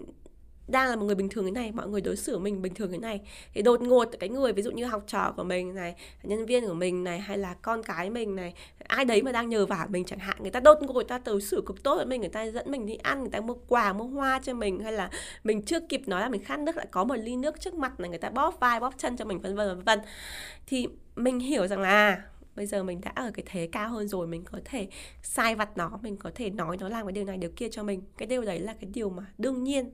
[0.68, 2.92] đang là một người bình thường thế này, mọi người đối xử mình bình thường
[2.92, 3.22] thế này.
[3.54, 6.68] Thì đột ngột cái người ví dụ như học trò của mình này, nhân viên
[6.68, 9.88] của mình này, hay là con cái mình này, ai đấy mà đang nhờ vả
[9.90, 12.22] mình chẳng hạn, người ta đột ngột, người ta đối xử cực tốt với mình,
[12.22, 14.94] người ta dẫn mình đi ăn, người ta mua quà, mua hoa cho mình, hay
[14.94, 15.10] là
[15.44, 18.00] mình chưa kịp nói là mình khát nước, lại có một ly nước trước mặt
[18.00, 20.00] này, người ta bóp vai, bóp chân cho mình, vân vân vân vân.
[20.68, 22.24] Thì mình hiểu rằng là à,
[22.56, 24.88] bây giờ mình đã ở cái thế cao hơn rồi, mình có thể
[25.24, 27.84] sai vặt nó, mình có thể nói nó làm cái điều này, điều kia cho
[27.84, 28.02] mình.
[28.18, 29.92] Cái điều đấy là cái điều mà đương nhiên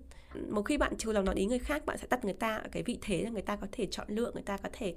[0.50, 2.70] một khi bạn chiều lòng nói ý người khác bạn sẽ đặt người ta ở
[2.72, 4.96] cái vị thế là người ta có thể chọn lựa người ta có thể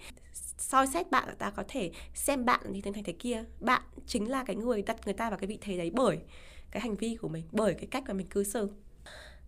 [0.59, 3.45] soi xét bạn người ta có thể xem bạn như thế này thế kia.
[3.61, 6.19] Bạn chính là cái người đặt người ta vào cái vị thế đấy bởi
[6.71, 8.71] cái hành vi của mình bởi cái cách mà mình cư xử.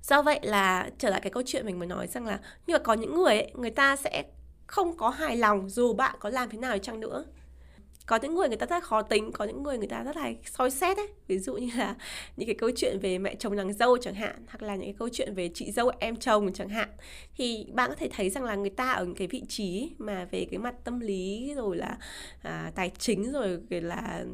[0.02, 2.78] Do vậy là trở lại cái câu chuyện mình mới nói rằng là nhưng mà
[2.78, 4.24] có những người ấy, người ta sẽ
[4.66, 7.24] không có hài lòng dù bạn có làm thế nào chăng nữa
[8.06, 10.32] có những người người ta rất khó tính có những người người ta rất là
[10.44, 11.08] soi xét ấy.
[11.26, 11.94] Ví dụ như là
[12.36, 14.94] những cái câu chuyện về mẹ chồng nàng dâu chẳng hạn hoặc là những cái
[14.98, 16.88] câu chuyện về chị dâu em chồng chẳng hạn.
[17.36, 20.46] Thì bạn có thể thấy rằng là người ta ở cái vị trí mà về
[20.50, 21.98] cái mặt tâm lý rồi là
[22.42, 24.24] à, tài chính rồi là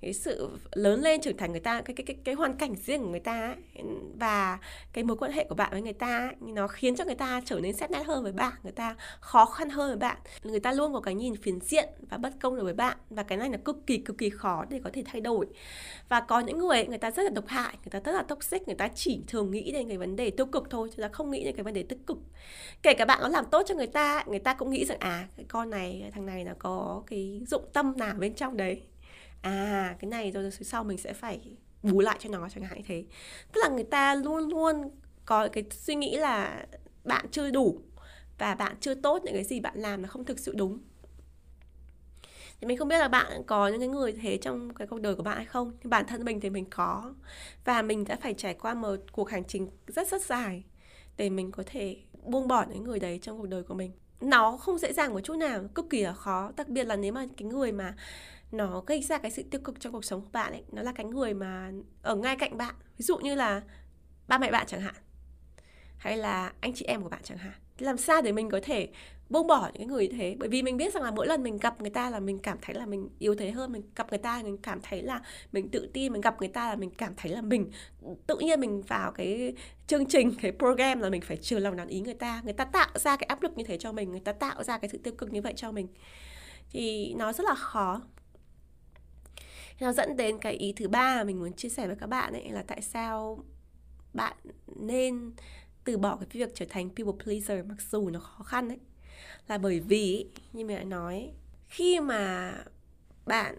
[0.00, 3.02] cái sự lớn lên trưởng thành người ta cái cái cái cái hoàn cảnh riêng
[3.02, 3.84] của người ta ấy,
[4.18, 4.58] và
[4.92, 7.40] cái mối quan hệ của bạn với người ta ấy, nó khiến cho người ta
[7.44, 10.16] trở nên xét nét hơn với bạn người ta khó khăn hơn với bạn.
[10.42, 13.22] Người ta luôn có cái nhìn phiến diện và bất công đối với bạn và
[13.22, 15.46] cái này là cực kỳ cực kỳ khó để có thể thay đổi.
[16.08, 18.68] Và có những người người ta rất là độc hại người ta rất là toxic
[18.68, 21.30] người ta chỉ thường nghĩ đến cái vấn đề tiêu cực thôi chứ là không
[21.30, 22.18] nghĩ đến cái vấn đề tích cực.
[22.82, 25.28] Kể cả bạn có làm tốt cho người ta người ta cũng nghĩ rằng à
[25.36, 28.82] cái con này thằng này nó có cái dụng tâm nào bên trong đấy
[29.40, 32.84] à cái này rồi, sau mình sẽ phải bù lại cho nó chẳng hạn như
[32.86, 33.04] thế.
[33.52, 34.90] Tức là người ta luôn luôn
[35.24, 36.66] có cái suy nghĩ là
[37.04, 37.80] bạn chưa đủ
[38.38, 40.78] và bạn chưa tốt những cái gì bạn làm là không thực sự đúng.
[42.60, 45.14] Thì mình không biết là bạn có những cái người thế trong cái cuộc đời
[45.14, 47.14] của bạn hay không nhưng bản thân mình thì mình có.
[47.64, 50.64] Và mình đã phải trải qua một cuộc hành trình rất rất dài
[51.16, 53.92] để mình có thể buông bỏ những người đấy trong cuộc đời của mình.
[54.20, 57.12] Nó không dễ dàng một chút nào cực kỳ là khó đặc biệt là nếu
[57.12, 57.94] mà cái người mà
[58.52, 60.64] nó gây ra cái sự tiêu cực trong cuộc sống của bạn ấy.
[60.72, 62.74] Nó là cái người mà ở ngay cạnh bạn.
[62.98, 63.62] Ví dụ như là
[64.28, 64.94] ba mẹ bạn chẳng hạn,
[65.98, 67.54] hay là anh chị em của bạn chẳng hạn.
[67.78, 68.88] Làm sao để mình có thể
[69.28, 70.36] buông bỏ những cái người như thế?
[70.38, 72.58] Bởi vì mình biết rằng là mỗi lần mình gặp người ta là mình cảm
[72.62, 73.72] thấy là mình yếu thế hơn.
[73.72, 76.12] Mình gặp người ta mình cảm thấy là mình tự tin.
[76.12, 77.70] Mình gặp người ta là mình cảm thấy là mình
[78.26, 79.54] tự nhiên mình vào cái
[79.86, 82.40] chương trình, cái program là mình phải trừ lòng đàn ý người ta.
[82.44, 84.10] Người ta tạo ra cái áp lực như thế cho mình.
[84.10, 85.88] Người ta tạo ra cái sự tiêu cực như vậy cho mình.
[86.70, 88.02] Thì nó rất là khó
[89.80, 92.32] nó dẫn đến cái ý thứ ba mà mình muốn chia sẻ với các bạn
[92.32, 93.44] ấy là tại sao
[94.14, 94.36] bạn
[94.76, 95.32] nên
[95.84, 98.78] từ bỏ cái việc trở thành people pleaser mặc dù nó khó khăn ấy.
[99.48, 101.32] Là bởi vì, như mình đã nói,
[101.68, 102.54] khi mà
[103.26, 103.58] bạn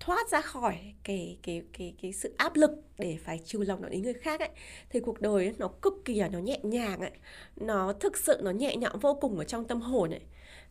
[0.00, 4.02] thoát ra khỏi cái cái cái cái sự áp lực để phải chiều lòng đến
[4.02, 4.50] người khác ấy,
[4.90, 7.10] thì cuộc đời nó cực kỳ là nó nhẹ nhàng ấy.
[7.56, 10.22] Nó thực sự nó nhẹ nhõm vô cùng ở trong tâm hồn ấy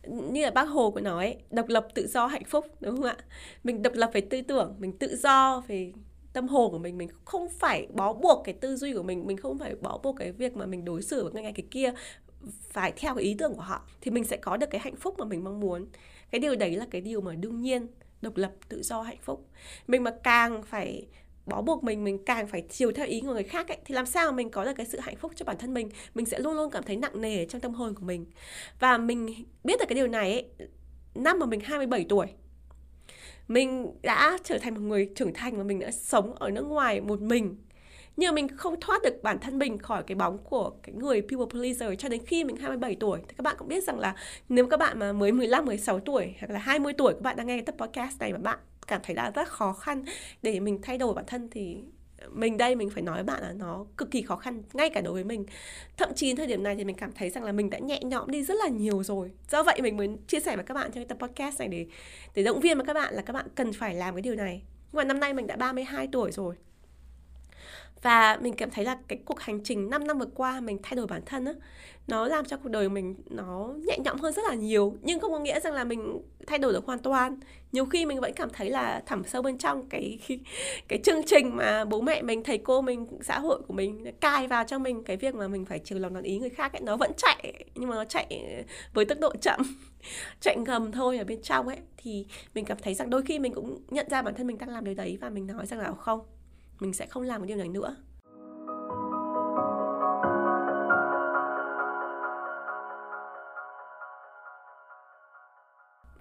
[0.06, 3.16] như là bác hồ cũng nói, độc lập tự do hạnh phúc, đúng không ạ?
[3.64, 5.92] Mình độc lập về tư tưởng, mình tự do về
[6.32, 9.36] tâm hồn của mình mình không phải bó buộc cái tư duy của mình mình
[9.36, 11.92] không phải bó buộc cái việc mà mình đối xử với ngay cái kia
[12.70, 15.14] phải theo cái ý tưởng của họ, thì mình sẽ có được cái hạnh phúc
[15.18, 15.86] mà mình mong muốn.
[16.30, 17.86] Cái điều đấy là cái điều mà đương nhiên,
[18.22, 19.48] độc lập, tự do, hạnh phúc.
[19.86, 21.06] Mình mà càng phải
[21.46, 24.06] bó buộc mình mình càng phải chiều theo ý của người khác ấy, thì làm
[24.06, 25.88] sao mà mình có được cái sự hạnh phúc cho bản thân mình?
[26.14, 28.26] Mình sẽ luôn luôn cảm thấy nặng nề trong tâm hồn của mình.
[28.80, 30.68] Và mình biết được cái điều này ấy,
[31.14, 32.26] năm mà mình 27 tuổi
[33.48, 37.00] mình đã trở thành một người trưởng thành và mình đã sống ở nước ngoài
[37.00, 37.56] một mình.
[38.16, 41.22] Nhưng mà mình không thoát được bản thân mình khỏi cái bóng của cái người
[41.22, 43.20] people pleaser cho đến khi mình 27 tuổi.
[43.28, 44.14] Thì các bạn cũng biết rằng là
[44.48, 47.46] nếu các bạn mà mới 15, 16 tuổi hoặc là 20 tuổi các bạn đang
[47.46, 50.04] nghe cái tập podcast này mà bạn cảm thấy là rất khó khăn
[50.42, 51.82] để mình thay đổi bản thân thì
[52.30, 55.00] mình đây mình phải nói với bạn là nó cực kỳ khó khăn ngay cả
[55.00, 55.46] đối với mình.
[55.96, 58.30] Thậm chí thời điểm này thì mình cảm thấy rằng là mình đã nhẹ nhõm
[58.30, 59.30] đi rất là nhiều rồi.
[59.50, 61.86] Do vậy mình mới chia sẻ với các bạn trong cái tập podcast này để
[62.34, 64.62] để động viên với các bạn là các bạn cần phải làm cái điều này.
[64.92, 66.54] Nhưng mà năm nay mình đã 32 tuổi rồi
[68.02, 70.96] và mình cảm thấy là cái cuộc hành trình 5 năm vừa qua mình thay
[70.96, 71.52] đổi bản thân á,
[72.06, 74.96] nó làm cho cuộc đời mình nó nhẹ nhõm hơn rất là nhiều.
[75.02, 77.40] Nhưng không có nghĩa rằng là mình thay đổi được hoàn toàn.
[77.72, 80.18] Nhiều khi mình vẫn cảm thấy là thẳm sâu bên trong cái
[80.88, 84.46] cái chương trình mà bố mẹ mình, thầy cô mình, xã hội của mình cài
[84.46, 85.04] vào cho mình.
[85.04, 87.52] Cái việc mà mình phải chiều lòng đón ý người khác ấy, nó vẫn chạy,
[87.74, 89.60] nhưng mà nó chạy với tốc độ chậm,
[90.40, 91.78] chạy ngầm thôi ở bên trong ấy.
[91.96, 94.68] Thì mình cảm thấy rằng đôi khi mình cũng nhận ra bản thân mình đang
[94.68, 96.20] làm điều đấy và mình nói rằng là không
[96.82, 97.96] mình sẽ không làm cái điều này nữa.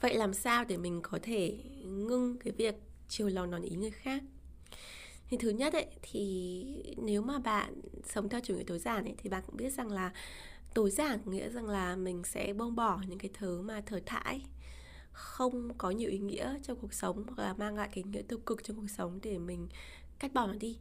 [0.02, 2.76] Vậy làm sao để mình có thể ngưng cái việc
[3.08, 4.24] chiều lòng nón ý người khác?
[5.30, 9.16] Thì thứ nhất ấy, thì nếu mà bạn sống theo chủ nghĩa tối giản ấy,
[9.18, 10.14] thì bạn cũng biết rằng là
[10.74, 14.46] tối giản nghĩa rằng là mình sẽ buông bỏ những cái thứ mà thở thải,
[15.12, 18.40] không có nhiều ý nghĩa trong cuộc sống hoặc là mang lại cái nghĩa tiêu
[18.46, 19.68] cực trong cuộc sống để mình
[20.22, 20.78] cắt bỏ nó đi.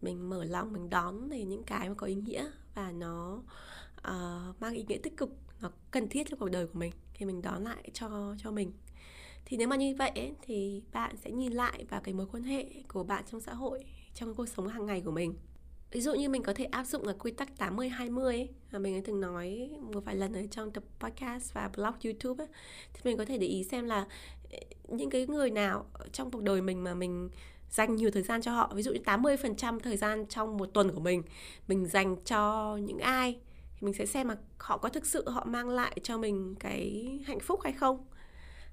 [0.00, 3.42] Mình mở lòng mình đón về những cái mà có ý nghĩa và nó
[3.98, 5.30] uh, mang ý nghĩa tích cực
[5.60, 8.72] nó cần thiết trong cuộc đời của mình thì mình đón lại cho cho mình.
[9.44, 12.42] Thì nếu mà như vậy ấy, thì bạn sẽ nhìn lại vào cái mối quan
[12.42, 15.34] hệ của bạn trong xã hội trong cuộc sống hàng ngày của mình.
[15.90, 18.78] Ví dụ như mình có thể áp dụng là quy tắc 80 20 ấy mà
[18.78, 22.48] mình đã từng nói một vài lần ở trong tập podcast và blog YouTube ấy,
[22.94, 24.06] thì mình có thể để ý xem là
[24.50, 27.30] ờ, những cái người nào trong cuộc đời mình mà mình
[27.74, 28.72] dành nhiều thời gian cho họ.
[28.74, 31.22] Ví dụ như 80% thời gian trong một tuần của mình
[31.68, 33.38] mình dành cho những ai?
[33.74, 37.18] Thì mình sẽ xem mà họ có thực sự họ mang lại cho mình cái
[37.26, 38.04] hạnh phúc hay không?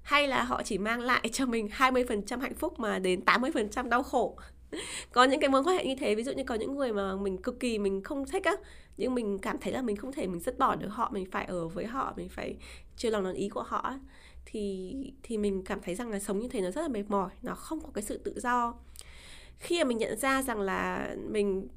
[0.02, 4.02] Hay là họ chỉ mang lại cho mình 20% hạnh phúc mà đến 80% đau
[4.02, 4.38] khổ?
[5.12, 7.16] Có những cái mối quan hệ như thế, ví dụ như có những người mà
[7.16, 8.52] mình cực kỳ mình không thích á,
[8.96, 11.44] nhưng mình cảm thấy là mình không thể, mình dứt bỏ được họ, mình phải
[11.44, 12.56] ở với họ, mình phải
[12.96, 13.94] chiều lòng đàn ý của họ
[14.46, 17.30] thì thì mình cảm thấy rằng là sống như thế nó rất là mệt mỏi,
[17.42, 18.74] nó không có cái sự tự do
[19.62, 21.68] khi mà mình nhận ra rằng là mình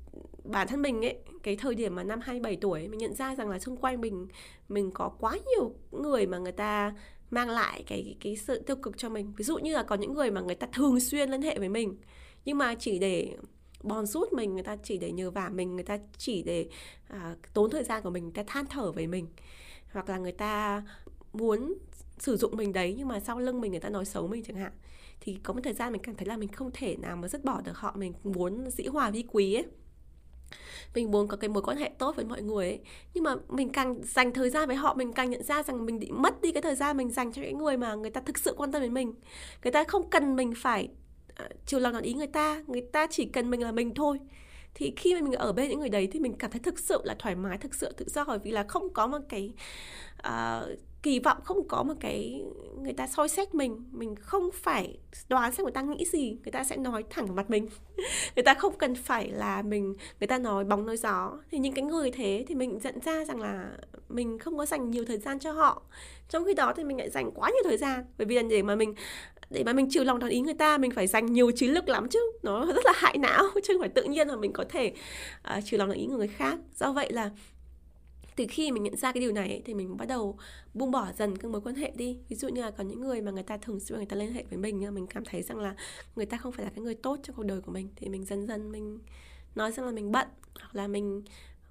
[0.43, 3.50] bản thân mình ấy cái thời điểm mà năm 27 tuổi mình nhận ra rằng
[3.50, 4.28] là xung quanh mình
[4.69, 6.93] mình có quá nhiều người mà người ta
[7.32, 9.34] mang lại cái cái sự tiêu cực cho mình.
[9.38, 11.69] Ví dụ như là có những người mà người ta thường xuyên liên hệ với
[11.69, 11.98] mình
[12.45, 13.38] nhưng mà chỉ để
[13.84, 16.69] bòn rút mình người ta chỉ để nhờ vả mình người ta chỉ để
[17.08, 19.28] à, tốn thời gian của mình người ta than thở với mình.
[19.91, 20.84] Hoặc là người ta
[21.34, 21.74] muốn
[22.19, 24.58] sử dụng mình đấy nhưng mà sau lưng mình người ta nói xấu mình chẳng
[24.58, 24.71] hạn
[25.21, 27.43] thì có một thời gian mình cảm thấy là mình không thể nào mà dứt
[27.43, 27.93] bỏ được họ.
[27.97, 29.65] Mình muốn dĩ hòa vi quý ấy.
[30.95, 32.80] Mình muốn có cái mối quan hệ tốt với mọi người ấy.
[33.13, 35.99] Nhưng mà mình càng dành thời gian với họ mình càng nhận ra rằng mình
[35.99, 38.38] bị mất đi cái thời gian mình dành cho những người mà người ta thực
[38.38, 39.13] sự quan tâm đến mình.
[39.63, 40.89] Người ta không cần mình phải
[41.43, 42.63] uh, chiều lòng nói ý người ta.
[42.67, 44.19] Người ta chỉ cần mình là mình thôi.
[44.73, 47.01] Thì khi mà mình ở bên những người đấy thì mình cảm thấy thực sự
[47.04, 48.23] là thoải mái thực sự tự do.
[48.25, 49.54] Bởi vì là không có một cái
[50.28, 52.44] uh, kỳ vọng không có một cái
[52.82, 54.98] người ta soi xét mình mình không phải
[55.30, 57.68] đoán xem người ta nghĩ gì người ta sẽ nói thẳng vào mặt mình.
[58.36, 61.32] Người ta không cần phải là mình người ta nói bóng nói gió.
[61.52, 63.72] Thì những cái người thế thì mình nhận ra rằng là
[64.10, 65.82] mình không có dành nhiều thời gian cho họ.
[66.30, 68.06] Trong khi đó thì mình lại dành quá nhiều thời gian.
[68.18, 68.94] Bởi vì là để mà mình
[69.50, 71.89] để mà mình chịu lòng đồng ý người ta mình phải dành nhiều trí lực
[71.89, 72.20] lắm chứ.
[72.44, 74.94] Nó rất là hại não chứ không phải tự nhiên mà mình có thể
[75.41, 76.60] ờ, uh, chịu lòng đồng ý của người khác.
[76.76, 77.30] Do vậy là
[78.36, 80.38] từ khi mình nhận ra cái điều này ấy, thì mình bắt đầu
[80.74, 82.17] buông bỏ dần các mối quan hệ đi.
[82.30, 84.34] Ví dụ như là có những người mà người ta thường xuyên người ta liên
[84.34, 85.76] hệ với mình mình cảm thấy rằng là
[86.15, 88.26] người ta không phải là cái người tốt trong cuộc đời của mình thì mình
[88.26, 89.00] dần dần mình
[89.56, 90.28] nói rằng là mình bận
[90.60, 91.24] hoặc là mình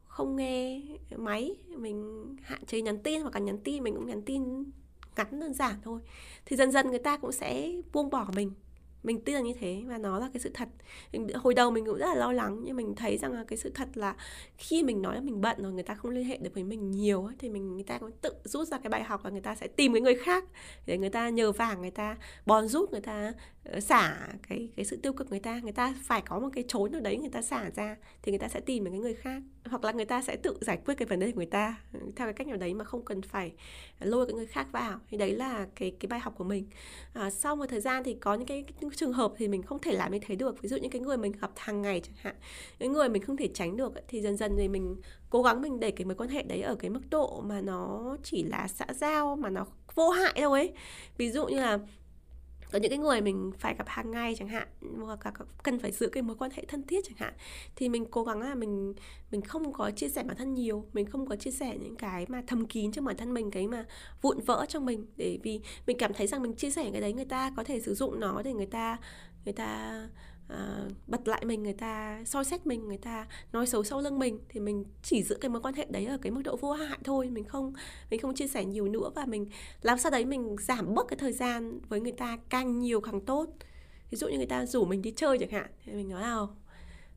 [0.04, 0.82] không nghe
[1.16, 4.64] máy mình hạn chế nhắn tin hoặc là nhắn tin mình cũng nhắn tin
[5.16, 6.00] ngắn đơn giản thôi.
[6.46, 8.50] Thì dần dần người ta cũng sẽ buông bỏ mình
[9.04, 10.68] mình tin là như thế và nó là cái sự thật.
[11.34, 13.70] Hồi đầu mình cũng rất là lo lắng, nhưng mình thấy rằng là cái sự
[13.74, 14.16] thật là
[14.58, 16.90] khi mình nói là mình bận rồi, người ta không liên hệ được với mình
[16.90, 19.54] nhiều thì mình, người ta cũng tự rút ra cái bài học và người ta
[19.54, 20.44] sẽ tìm cái người khác
[20.86, 23.32] để người ta nhờ vả, người ta bòn rút, người ta
[23.64, 25.60] ờ, xả cái cái sự tiêu cực người ta.
[25.62, 28.38] Người ta phải có một cái chốn nào đấy người ta xả ra thì người
[28.38, 30.94] ta sẽ tìm một cái người khác hoặc là người ta sẽ tự giải quyết
[30.94, 33.22] cái vấn đề của người ta ừ, theo cái cách nào đấy mà không cần
[33.22, 33.52] phải
[34.00, 35.00] lôi cái người khác vào.
[35.10, 36.66] Thì đấy là cái cái bài học của mình.
[37.12, 39.78] À, sau một thời gian thì có những cái, những trường hợp thì mình không
[39.78, 40.62] thể làm như thế được.
[40.62, 42.34] Ví dụ những cái người mình gặp hàng ngày chẳng hạn
[42.78, 44.96] những người mình không thể tránh được thì dần dần thì mình
[45.30, 48.16] cố gắng mình để cái mối quan hệ đấy ở cái mức độ mà nó
[48.22, 50.72] chỉ là xã giao mà nó vô hại thôi ấy.
[51.16, 51.78] Ví dụ như là
[52.74, 54.68] có những cái người mình phải gặp hàng ngày chẳng hạn,
[55.00, 55.32] hoặc là
[55.62, 57.34] cần phải giữ cái mối quan hệ thân thiết chẳng hạn,
[57.76, 58.94] thì mình cố gắng là mình
[59.30, 62.26] mình không có chia sẻ bản thân nhiều, mình không có chia sẻ những cái
[62.28, 63.86] mà thầm kín trong bản thân mình, cái mà
[64.22, 65.06] vụn vỡ trong mình.
[65.16, 67.80] Để vì mình cảm thấy rằng mình chia sẻ cái đấy người ta có thể
[67.80, 68.96] sử dụng nó để người ta
[69.44, 70.00] người ta
[70.52, 74.18] uh, bật lại mình người ta soi xét mình người ta nói xấu sau lưng
[74.18, 76.72] mình thì mình chỉ giữ cái mối quan hệ đấy ở cái mức độ vô
[76.72, 77.30] hại thôi.
[77.30, 77.72] Mình không
[78.10, 79.46] mình không chia sẻ nhiều nữa và mình
[79.82, 83.20] làm sao đấy mình giảm bớt cái thời gian với người ta càng nhiều càng
[83.20, 83.46] tốt.
[84.10, 86.46] Ví dụ như người ta rủ mình đi chơi chẳng hạn thì mình nói là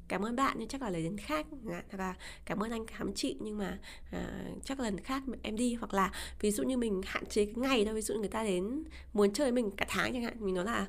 [0.08, 3.38] cảm ơn bạn nhưng chắc là lần khác hoặc là cảm ơn anh khám chị
[3.40, 3.80] nhưng mà
[4.16, 5.74] uh, chắc lần khác em đi.
[5.74, 8.44] Hoặc là ví dụ như mình hạn chế cái ngày thôi ví dụ người ta
[8.44, 10.88] đến muốn chơi mình cả tháng chẳng hạn mình nói là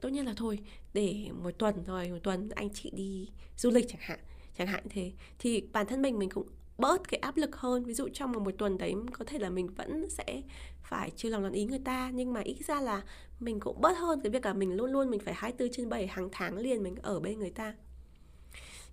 [0.00, 0.58] tốt nhất là thôi
[0.94, 4.18] để một tuần rồi một tuần anh chị đi du lịch chẳng hạn
[4.58, 5.12] chẳng hạn thế.
[5.38, 7.84] Thì bản thân mình mình cũng bớt cái áp lực hơn.
[7.84, 10.42] Ví dụ trong một, tuần đấy có thể là mình vẫn sẽ
[10.82, 13.02] phải chưa lòng làm ý người ta nhưng mà ít ra là
[13.40, 16.06] mình cũng bớt hơn cái việc là mình luôn luôn mình phải 24 trên 7
[16.06, 17.74] hàng tháng liền mình ở bên người ta.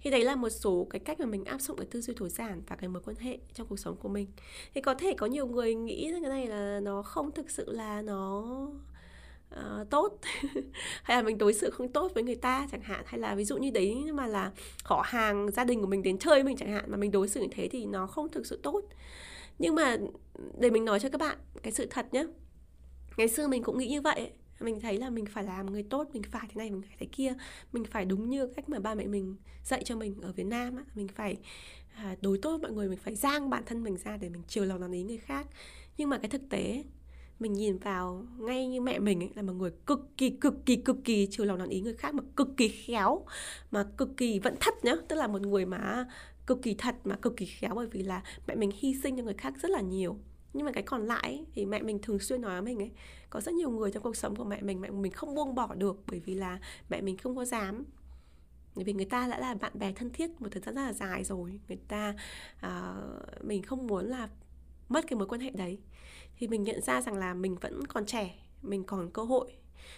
[0.02, 2.30] Thì đấy là một số cái cách mà mình áp dụng cái tư duy thổ
[2.30, 4.28] giản và cái mối quan hệ trong cuộc sống của mình.
[4.74, 7.72] Thì có thể có nhiều người nghĩ rằng cái này là nó không thực sự
[7.72, 8.46] là nó
[9.56, 10.20] uh, tốt.
[11.04, 13.04] Hay là mình đối xử không tốt với người ta chẳng hạn.
[13.06, 14.52] Hay là ví dụ như đấy mà là
[14.84, 17.42] họ hàng gia đình của mình đến chơi mình chẳng hạn mà mình đối xử
[17.42, 18.82] như thế thì nó không thực sự tốt.
[19.60, 19.98] Nhưng mà
[20.60, 22.26] để mình nói cho các bạn cái sự thật nhé
[23.18, 24.32] ngày xưa mình cũng nghĩ như vậy.
[24.60, 27.08] Mình thấy là mình phải làm người tốt mình phải thế này mình phải thế
[27.12, 27.34] kia.
[27.72, 30.76] Mình phải đúng như cách mà ba mẹ mình dạy cho mình ở việt nam
[30.78, 30.84] á.
[30.96, 31.38] Mình phải
[31.96, 34.42] à, đối tốt với mọi người mình phải giang bản thân mình ra để mình
[34.48, 35.48] chiều lòng làm ý người khác.
[35.98, 36.84] Nhưng mà cái thực tế
[37.40, 40.76] mình nhìn vào ngay như mẹ mình ấy, là một người cực kỳ cực kỳ
[40.76, 43.26] cực kỳ chiều lòng đàn ý người khác mà cực kỳ khéo
[43.72, 44.94] mà cực kỳ vẫn thật nhá.
[45.08, 46.08] Tức là một người mà
[46.48, 49.24] cực kỳ thật mà cực kỳ khéo bởi vì là mẹ mình hy sinh cho
[49.24, 50.18] người khác rất là nhiều.
[50.54, 52.92] Nhưng mà cái còn lại ấy, thì mẹ mình thường xuyên nói với mình ấy
[53.30, 55.76] có rất nhiều người trong cuộc sống của mẹ mình mẹ mình không buông bỏ
[55.76, 57.86] được bởi vì là mẹ mình không có dám.
[58.76, 60.94] Bởi vì người ta đã là bạn bè thân thiết một thời gian rất là
[60.94, 61.60] dài rồi.
[61.68, 62.16] Người ta
[62.66, 64.30] uh, mình không muốn là
[64.90, 65.80] mất cái mối quan hệ đấy
[66.38, 69.54] thì mình nhận ra rằng là mình vẫn còn trẻ mình còn cơ hội.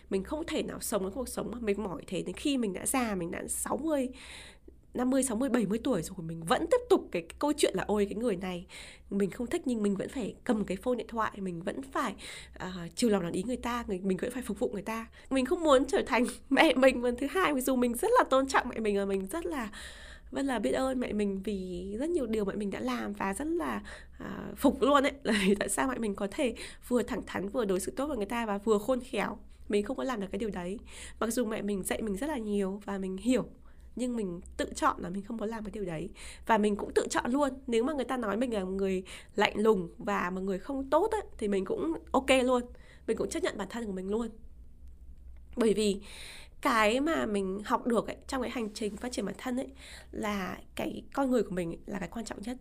[0.09, 2.73] Mình không thể nào sống cái cuộc sống mà mệt mỏi thế đến khi mình
[2.73, 4.09] đã già mình đã 60
[4.93, 8.05] 50, 60, 70 tuổi rồi mình vẫn tiếp tục cái, cái câu chuyện là ôi
[8.09, 8.65] cái người này
[9.09, 12.15] mình không thích nhưng mình vẫn phải cầm cái phone điện thoại mình vẫn phải
[12.55, 15.07] uh, chiều lòng làm ý người ta người, mình vẫn phải phục vụ người ta.
[15.29, 18.23] Mình không muốn trở thành mẹ mình lần thứ hai mặc dù mình rất là
[18.29, 19.69] tôn trọng mẹ mình và mình rất là
[20.31, 23.33] rất là biết ơn mẹ mình vì rất nhiều điều mẹ mình đã làm và
[23.33, 23.81] rất là
[24.23, 25.13] uh, phục luôn ấy.
[25.23, 26.55] Là tại sao mẹ mình có thể
[26.87, 29.37] vừa thẳng thắn vừa đối xử tốt với người ta và vừa khôn khéo.
[29.69, 30.79] Mình không có làm được cái điều đấy.
[31.19, 33.45] Mặc dù mẹ mình dạy mình rất là nhiều và mình hiểu
[33.99, 36.09] nhưng mình tự chọn là mình không có làm cái điều đấy.
[36.45, 37.49] Và mình cũng tự chọn luôn.
[37.67, 39.03] Nếu mà người ta nói mình là một người
[39.35, 42.63] lạnh lùng và một người không tốt ấy, thì mình cũng ok luôn.
[43.07, 44.29] Mình cũng chấp nhận bản thân của mình luôn.
[45.55, 46.01] Bởi vì
[46.61, 49.67] cái mà mình học được ấy, trong cái hành trình phát triển bản thân ấy
[50.11, 52.57] là cái con người của mình ấy, là cái quan trọng nhất.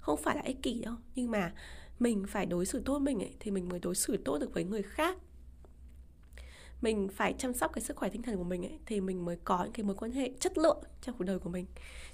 [0.00, 1.52] Không phải là ích kỷ đâu nhưng mà
[1.98, 4.64] mình phải đối xử tốt mình ấy, thì mình mới đối xử tốt được với
[4.64, 5.18] người khác.
[6.82, 9.36] Mình phải chăm sóc cái sức khỏe tinh thần của mình ấy thì mình mới
[9.44, 11.66] có những cái mối quan hệ chất lượng trong cuộc đời của mình.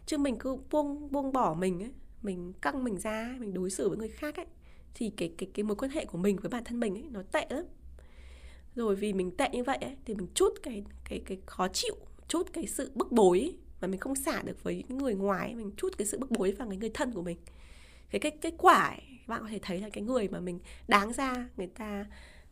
[0.07, 3.89] Chứ mình cứ buông buông bỏ mình ấy mình căng mình ra mình đối xử
[3.89, 4.47] với người khác ấy
[4.95, 7.23] thì cái cái cái mối quan hệ của mình với bản thân mình ấy nó
[7.33, 7.65] tệ lắm
[8.75, 11.95] rồi vì mình tệ như vậy ấy, thì mình chút cái cái cái khó chịu
[12.29, 15.55] chút cái sự bức bối ấy, mà mình không xả được với những người ngoài
[15.55, 17.39] mình chút cái sự bức bối vào cái người thân của mình.
[18.11, 21.13] Cái kết kết quả ấy, bạn có thể thấy là cái người mà mình đáng
[21.13, 22.07] ra người ta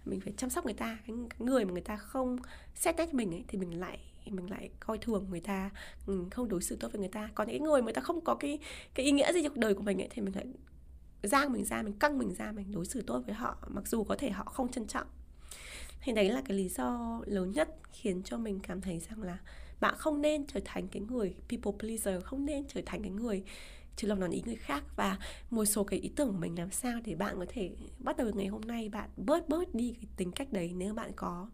[0.04, 2.38] mình phải chăm sóc người ta cái, cái người mà người ta không
[2.74, 5.70] xét nét mình ấy thì mình lại mình lại coi thường người ta
[6.06, 7.30] ừ, không đối xử tốt với người ta.
[7.34, 8.58] Còn những người mà người ta không có cái
[8.94, 10.46] cái ý nghĩa gì trong đời của mình ấy thì mình lại
[11.22, 14.04] giang mình ra mình căng mình ra mình đối xử tốt với họ mặc dù
[14.04, 15.06] có thể họ không trân trọng
[16.00, 19.38] thì đấy là cái lý do lớn nhất khiến cho mình cảm thấy rằng là
[19.80, 23.44] bạn không nên trở thành cái người people pleaser, không nên trở thành cái người
[23.96, 24.84] chứ lòng nói ý người khác.
[24.96, 25.18] Và
[25.50, 28.30] một số cái ý tưởng của mình làm sao để bạn có thể bắt đầu
[28.34, 31.48] ngày hôm nay bạn bớt bớt đi cái tính cách đấy nếu bạn có.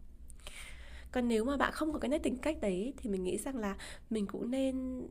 [1.11, 3.57] Còn nếu mà bạn không có cái nét tính cách đấy thì mình nghĩ rằng
[3.57, 3.77] là
[4.09, 5.07] mình cũng nên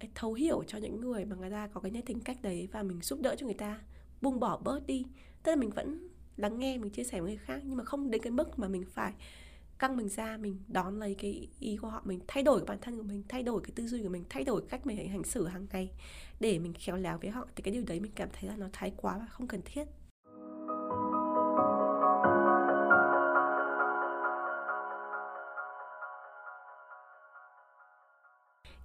[0.00, 2.68] à, thấu hiểu cho những người mà người ta có cái nét tính cách đấy
[2.72, 3.80] và mình giúp đỡ cho người ta,
[4.20, 5.04] buông bỏ bớt đi.
[5.42, 7.62] Tức là mình vẫn lắng nghe, mình chia sẻ với người khác.
[7.64, 9.14] Nhưng mà không đến cái mức mà mình phải
[9.78, 12.78] căng mình ra, mình đón lấy cái ý của họ, mình thay đổi cái bản
[12.80, 15.24] thân của mình, thay đổi cái tư duy của mình, thay đổi cách mình hành
[15.24, 15.90] xử hàng ngày
[16.40, 17.46] để mình khéo léo với họ.
[17.56, 19.84] Thì cái điều đấy mình cảm thấy là nó thái quá và không cần thiết.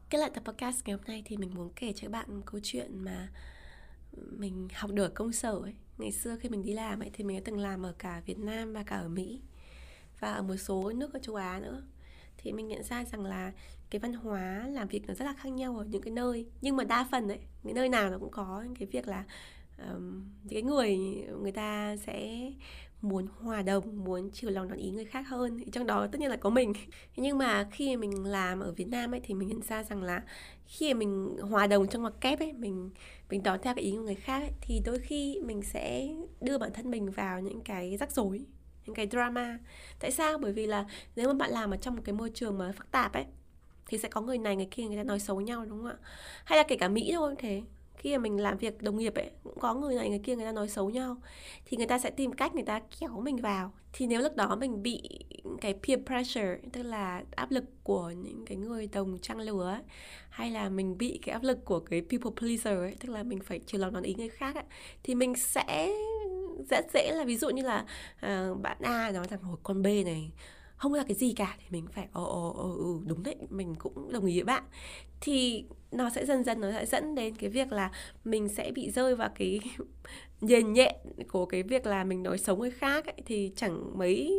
[0.10, 2.42] Kết lại tập podcast ngày hôm nay thì mình muốn kể cho các bạn một
[2.46, 3.30] câu chuyện mà
[4.14, 7.24] mình học được ở công sở ấy ngày xưa khi mình đi làm ấy thì
[7.24, 9.42] mình đã từng làm ở cả Việt Nam và cả ở Mỹ
[10.20, 11.84] và ở một số nước ở châu Á nữa.
[12.38, 13.52] Thì mình nhận ra rằng là
[13.90, 16.48] cái văn hóa làm việc nó rất là khác nhau ở những cái nơi.
[16.62, 19.24] Nhưng mà đa phần ấy cái nơi nào nó cũng có cái việc là
[19.78, 20.98] um, cái người
[21.42, 22.52] người ta sẽ
[23.02, 25.72] muốn hòa đồng muốn chiều lòng đón ý người khác hơn.
[25.72, 26.74] Trong đó tất nhiên là có mình.
[27.16, 30.24] Nhưng mà khi mình làm ở Việt Nam ấy thì mình nhận ra rằng là
[30.66, 32.90] khi mình hòa đồng trong mặt kép ấy mình
[33.30, 36.08] mình đón theo cái ý của người khác ấy, thì đôi khi mình sẽ
[36.42, 38.46] đưa bản thân mình vào những cái rắc rối
[38.86, 39.60] những cái drama.
[40.00, 40.38] Tại sao?
[40.38, 42.92] Bởi vì là nếu mà bạn làm ở trong một cái môi trường mà phức
[42.92, 43.26] tạp ấy
[43.88, 45.98] thì sẽ có người này người kia người ta nói xấu nhau đúng không ạ?
[46.46, 47.62] Hay là kể cả mỹ thôi thế
[48.00, 50.46] khi mà mình làm việc đồng nghiệp ấy cũng có người này người kia người
[50.46, 51.18] ta nói xấu nhau.
[51.66, 53.72] Thì người ta sẽ tìm cách người ta kéo mình vào.
[53.94, 55.02] Thì nếu lúc đó mình bị
[55.62, 59.84] cái peer pressure tức là áp lực của những cái người đồng trang lứa ấy,
[60.30, 63.40] hay là mình bị cái áp lực của cái people pleaser ấy, tức là mình
[63.40, 64.64] phải chiều lòng đón ý người khác ấy,
[65.04, 65.92] thì mình sẽ
[66.70, 67.86] rất dễ là ví dụ như là
[68.18, 70.32] uh, bạn A nói rằng hồi con B này
[70.80, 73.76] không là cái gì cả thì mình phải ồ ồ ồ ừ, đúng đấy mình
[73.80, 74.64] cũng đồng ý với bạn.
[75.22, 77.92] Thì nó sẽ dần dần nó sẽ dẫn đến cái việc là
[78.26, 79.60] mình sẽ bị rơi vào cái
[80.42, 80.96] nhền nhện
[81.32, 84.32] của cái việc là mình nói xấu người khác ấy, thì chẳng mấy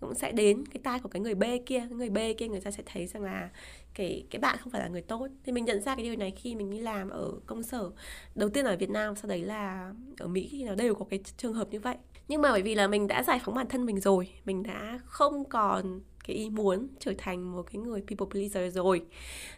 [0.00, 1.78] cũng sẽ đến cái tai của cái người B kia.
[1.80, 3.50] Cái người B kia người ta sẽ thấy rằng là
[3.94, 5.28] cái cái bạn không phải là người tốt.
[5.44, 7.90] Thì mình nhận ra cái điều này khi mình đi làm ở công sở
[8.34, 11.20] đầu tiên ở Việt Nam sau đấy là ở Mỹ thì nó đều có cái
[11.36, 11.96] trường hợp như vậy
[12.32, 14.98] nhưng mà bởi vì là mình đã giải phóng bản thân mình rồi, mình đã
[15.04, 19.06] không còn cái ý muốn trở thành một cái người people pleaser rồi.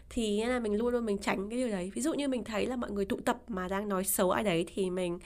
[0.09, 1.91] Thì là mình luôn luôn mình tránh cái điều đấy.
[1.95, 4.43] Ví dụ như mình thấy là mọi người tụ tập mà đang nói xấu ai
[4.43, 5.19] đấy thì mình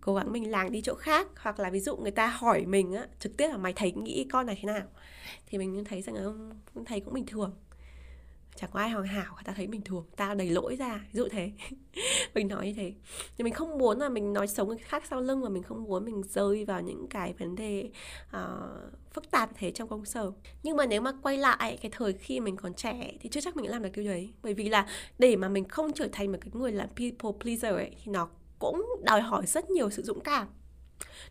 [0.00, 1.28] cố gắng mình làng đi chỗ khác.
[1.36, 4.26] Hoặc là ví dụ người ta hỏi mình á, trực tiếp là mày thấy nghĩ
[4.32, 4.86] con này thế nào?
[5.46, 6.32] Thì mình thấy rằng là
[6.86, 7.54] thấy cũng bình thường
[8.56, 11.28] chẳng có ai hoàn hảo ta thấy bình thường ta đầy lỗi ra ví dụ
[11.28, 11.52] thế.
[12.34, 12.92] Mình nói như thế.
[13.38, 15.84] Thì mình không muốn là mình nói xấu người khác sau lưng và mình không
[15.84, 17.90] muốn mình rơi vào những cái vấn đề
[18.36, 18.42] uh,
[19.12, 20.32] phức tạp thế trong công sở.
[20.62, 23.56] Nhưng mà nếu mà quay lại cái thời khi mình còn trẻ thì chưa chắc
[23.56, 24.32] mình làm được điều đấy.
[24.42, 24.86] Bởi vì là
[25.18, 28.28] để mà mình không trở thành một cái người làm people pleaser ấy thì nó
[28.58, 30.48] cũng đòi hỏi rất nhiều sự dũng cảm.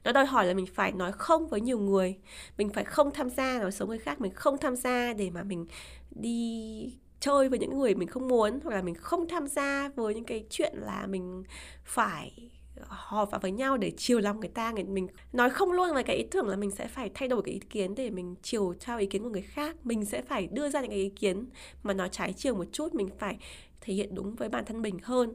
[0.03, 2.17] Nó đòi hỏi là mình phải nói không với nhiều người.
[2.57, 5.43] Mình phải không tham gia nói xấu người khác mình không tham gia để mà
[5.43, 5.65] mình
[6.11, 10.15] đi chơi với những người mình không muốn hoặc là mình không tham gia với
[10.15, 11.43] những cái chuyện là mình
[11.83, 12.49] phải
[12.87, 14.71] họp vào với nhau để chiều lòng người ta.
[14.71, 17.41] Người, mình nói không luôn là cái ý tưởng là mình sẽ phải thay đổi
[17.45, 19.75] cái ý kiến để mình chiều theo ý kiến của người khác.
[19.83, 21.45] Mình sẽ phải đưa ra những cái ý kiến
[21.83, 23.37] mà nó trái chiều một chút, mình phải
[23.81, 25.33] thể hiện đúng với bản thân mình hơn,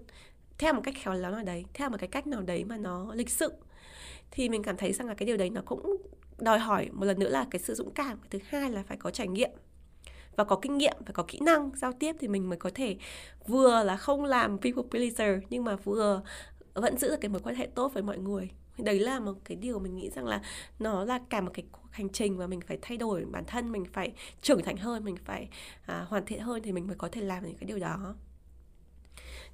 [0.58, 3.14] theo một cách khéo léo nào đấy, theo một cái cách nào đấy mà nó
[3.14, 3.52] lịch sự.
[4.30, 5.96] Thì mình cảm thấy rằng là cái điều đấy nó cũng
[6.38, 8.18] đòi hỏi một lần nữa là cái sự dũng cảm.
[8.30, 9.50] Thứ hai là phải có trải nghiệm
[10.38, 12.96] và có kinh nghiệm phải có kỹ năng giao tiếp thì mình mới có thể
[13.46, 16.22] vừa là không làm people pleaser nhưng mà vừa
[16.74, 18.50] vẫn giữ được cái mối quan hệ tốt với mọi người.
[18.78, 20.42] Đấy là một cái điều mình nghĩ rằng là
[20.78, 23.84] nó là cả một cái hành trình và mình phải thay đổi bản thân mình
[23.92, 25.48] phải trưởng thành hơn mình phải
[25.86, 28.14] à, hoàn thiện hơn thì mình mới có thể làm những cái điều đó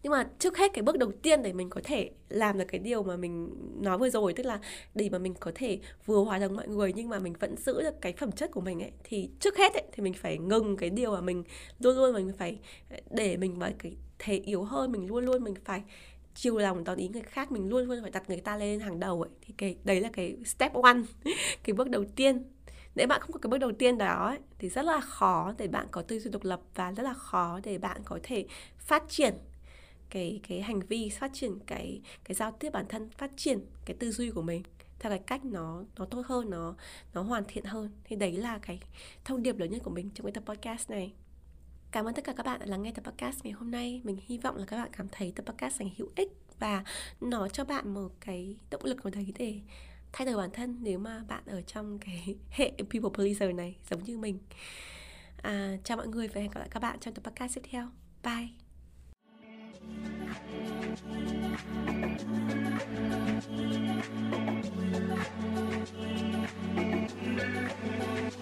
[0.04, 2.78] nhưng mà trước hết cái bước đầu tiên để mình có thể làm được cái
[2.78, 3.50] điều mà mình
[3.80, 4.58] nói vừa rồi tức là
[4.94, 7.82] để mà mình có thể vừa hòa đồng mọi người nhưng mà mình vẫn giữ
[7.82, 10.76] được cái phẩm chất của mình ấy thì trước hết ấy, thì mình phải ngừng
[10.76, 11.44] cái điều mà mình
[11.78, 12.58] luôn luôn mình phải
[13.10, 15.82] để mình vào cái thế yếu hơn mình luôn luôn mình phải
[16.34, 19.00] chiều lòng đón ý người khác mình luôn luôn phải đặt người ta lên hàng
[19.00, 19.30] đầu ấy.
[19.40, 20.98] Thì cái đấy là cái step one
[21.64, 22.44] cái bước đầu tiên.
[22.94, 25.68] Nếu bạn không có cái bước đầu tiên đó ấy, thì rất là khó để
[25.68, 28.46] bạn có tư duy độc lập và rất là khó để bạn có thể
[28.78, 29.34] phát triển
[30.14, 33.96] cái cái hành vi phát triển cái cái giao tiếp bản thân phát triển cái
[34.00, 34.62] tư duy của mình
[34.98, 36.74] theo cái cách nó nó tốt hơn nó
[37.14, 38.80] nó hoàn thiện hơn thì đấy là cái
[39.24, 41.12] thông điệp lớn nhất của mình trong cái tập podcast này
[41.90, 44.00] Cảm ơn tất cả các bạn đã lắng nghe tập podcast ngày hôm nay.
[44.04, 46.84] Mình hy vọng là các bạn cảm thấy tập podcast này hữu ích và
[47.20, 49.60] nó cho bạn một cái động lực nào đấy để
[50.12, 54.04] thay đổi bản thân nếu mà bạn ở trong cái hệ people pleaser này giống
[54.04, 54.38] như mình.
[55.42, 57.88] À, chào mọi người và hẹn gặp lại các bạn trong tập podcast tiếp theo.
[58.22, 58.63] Bye!
[59.84, 61.58] フフフ
[67.08, 68.33] フフ。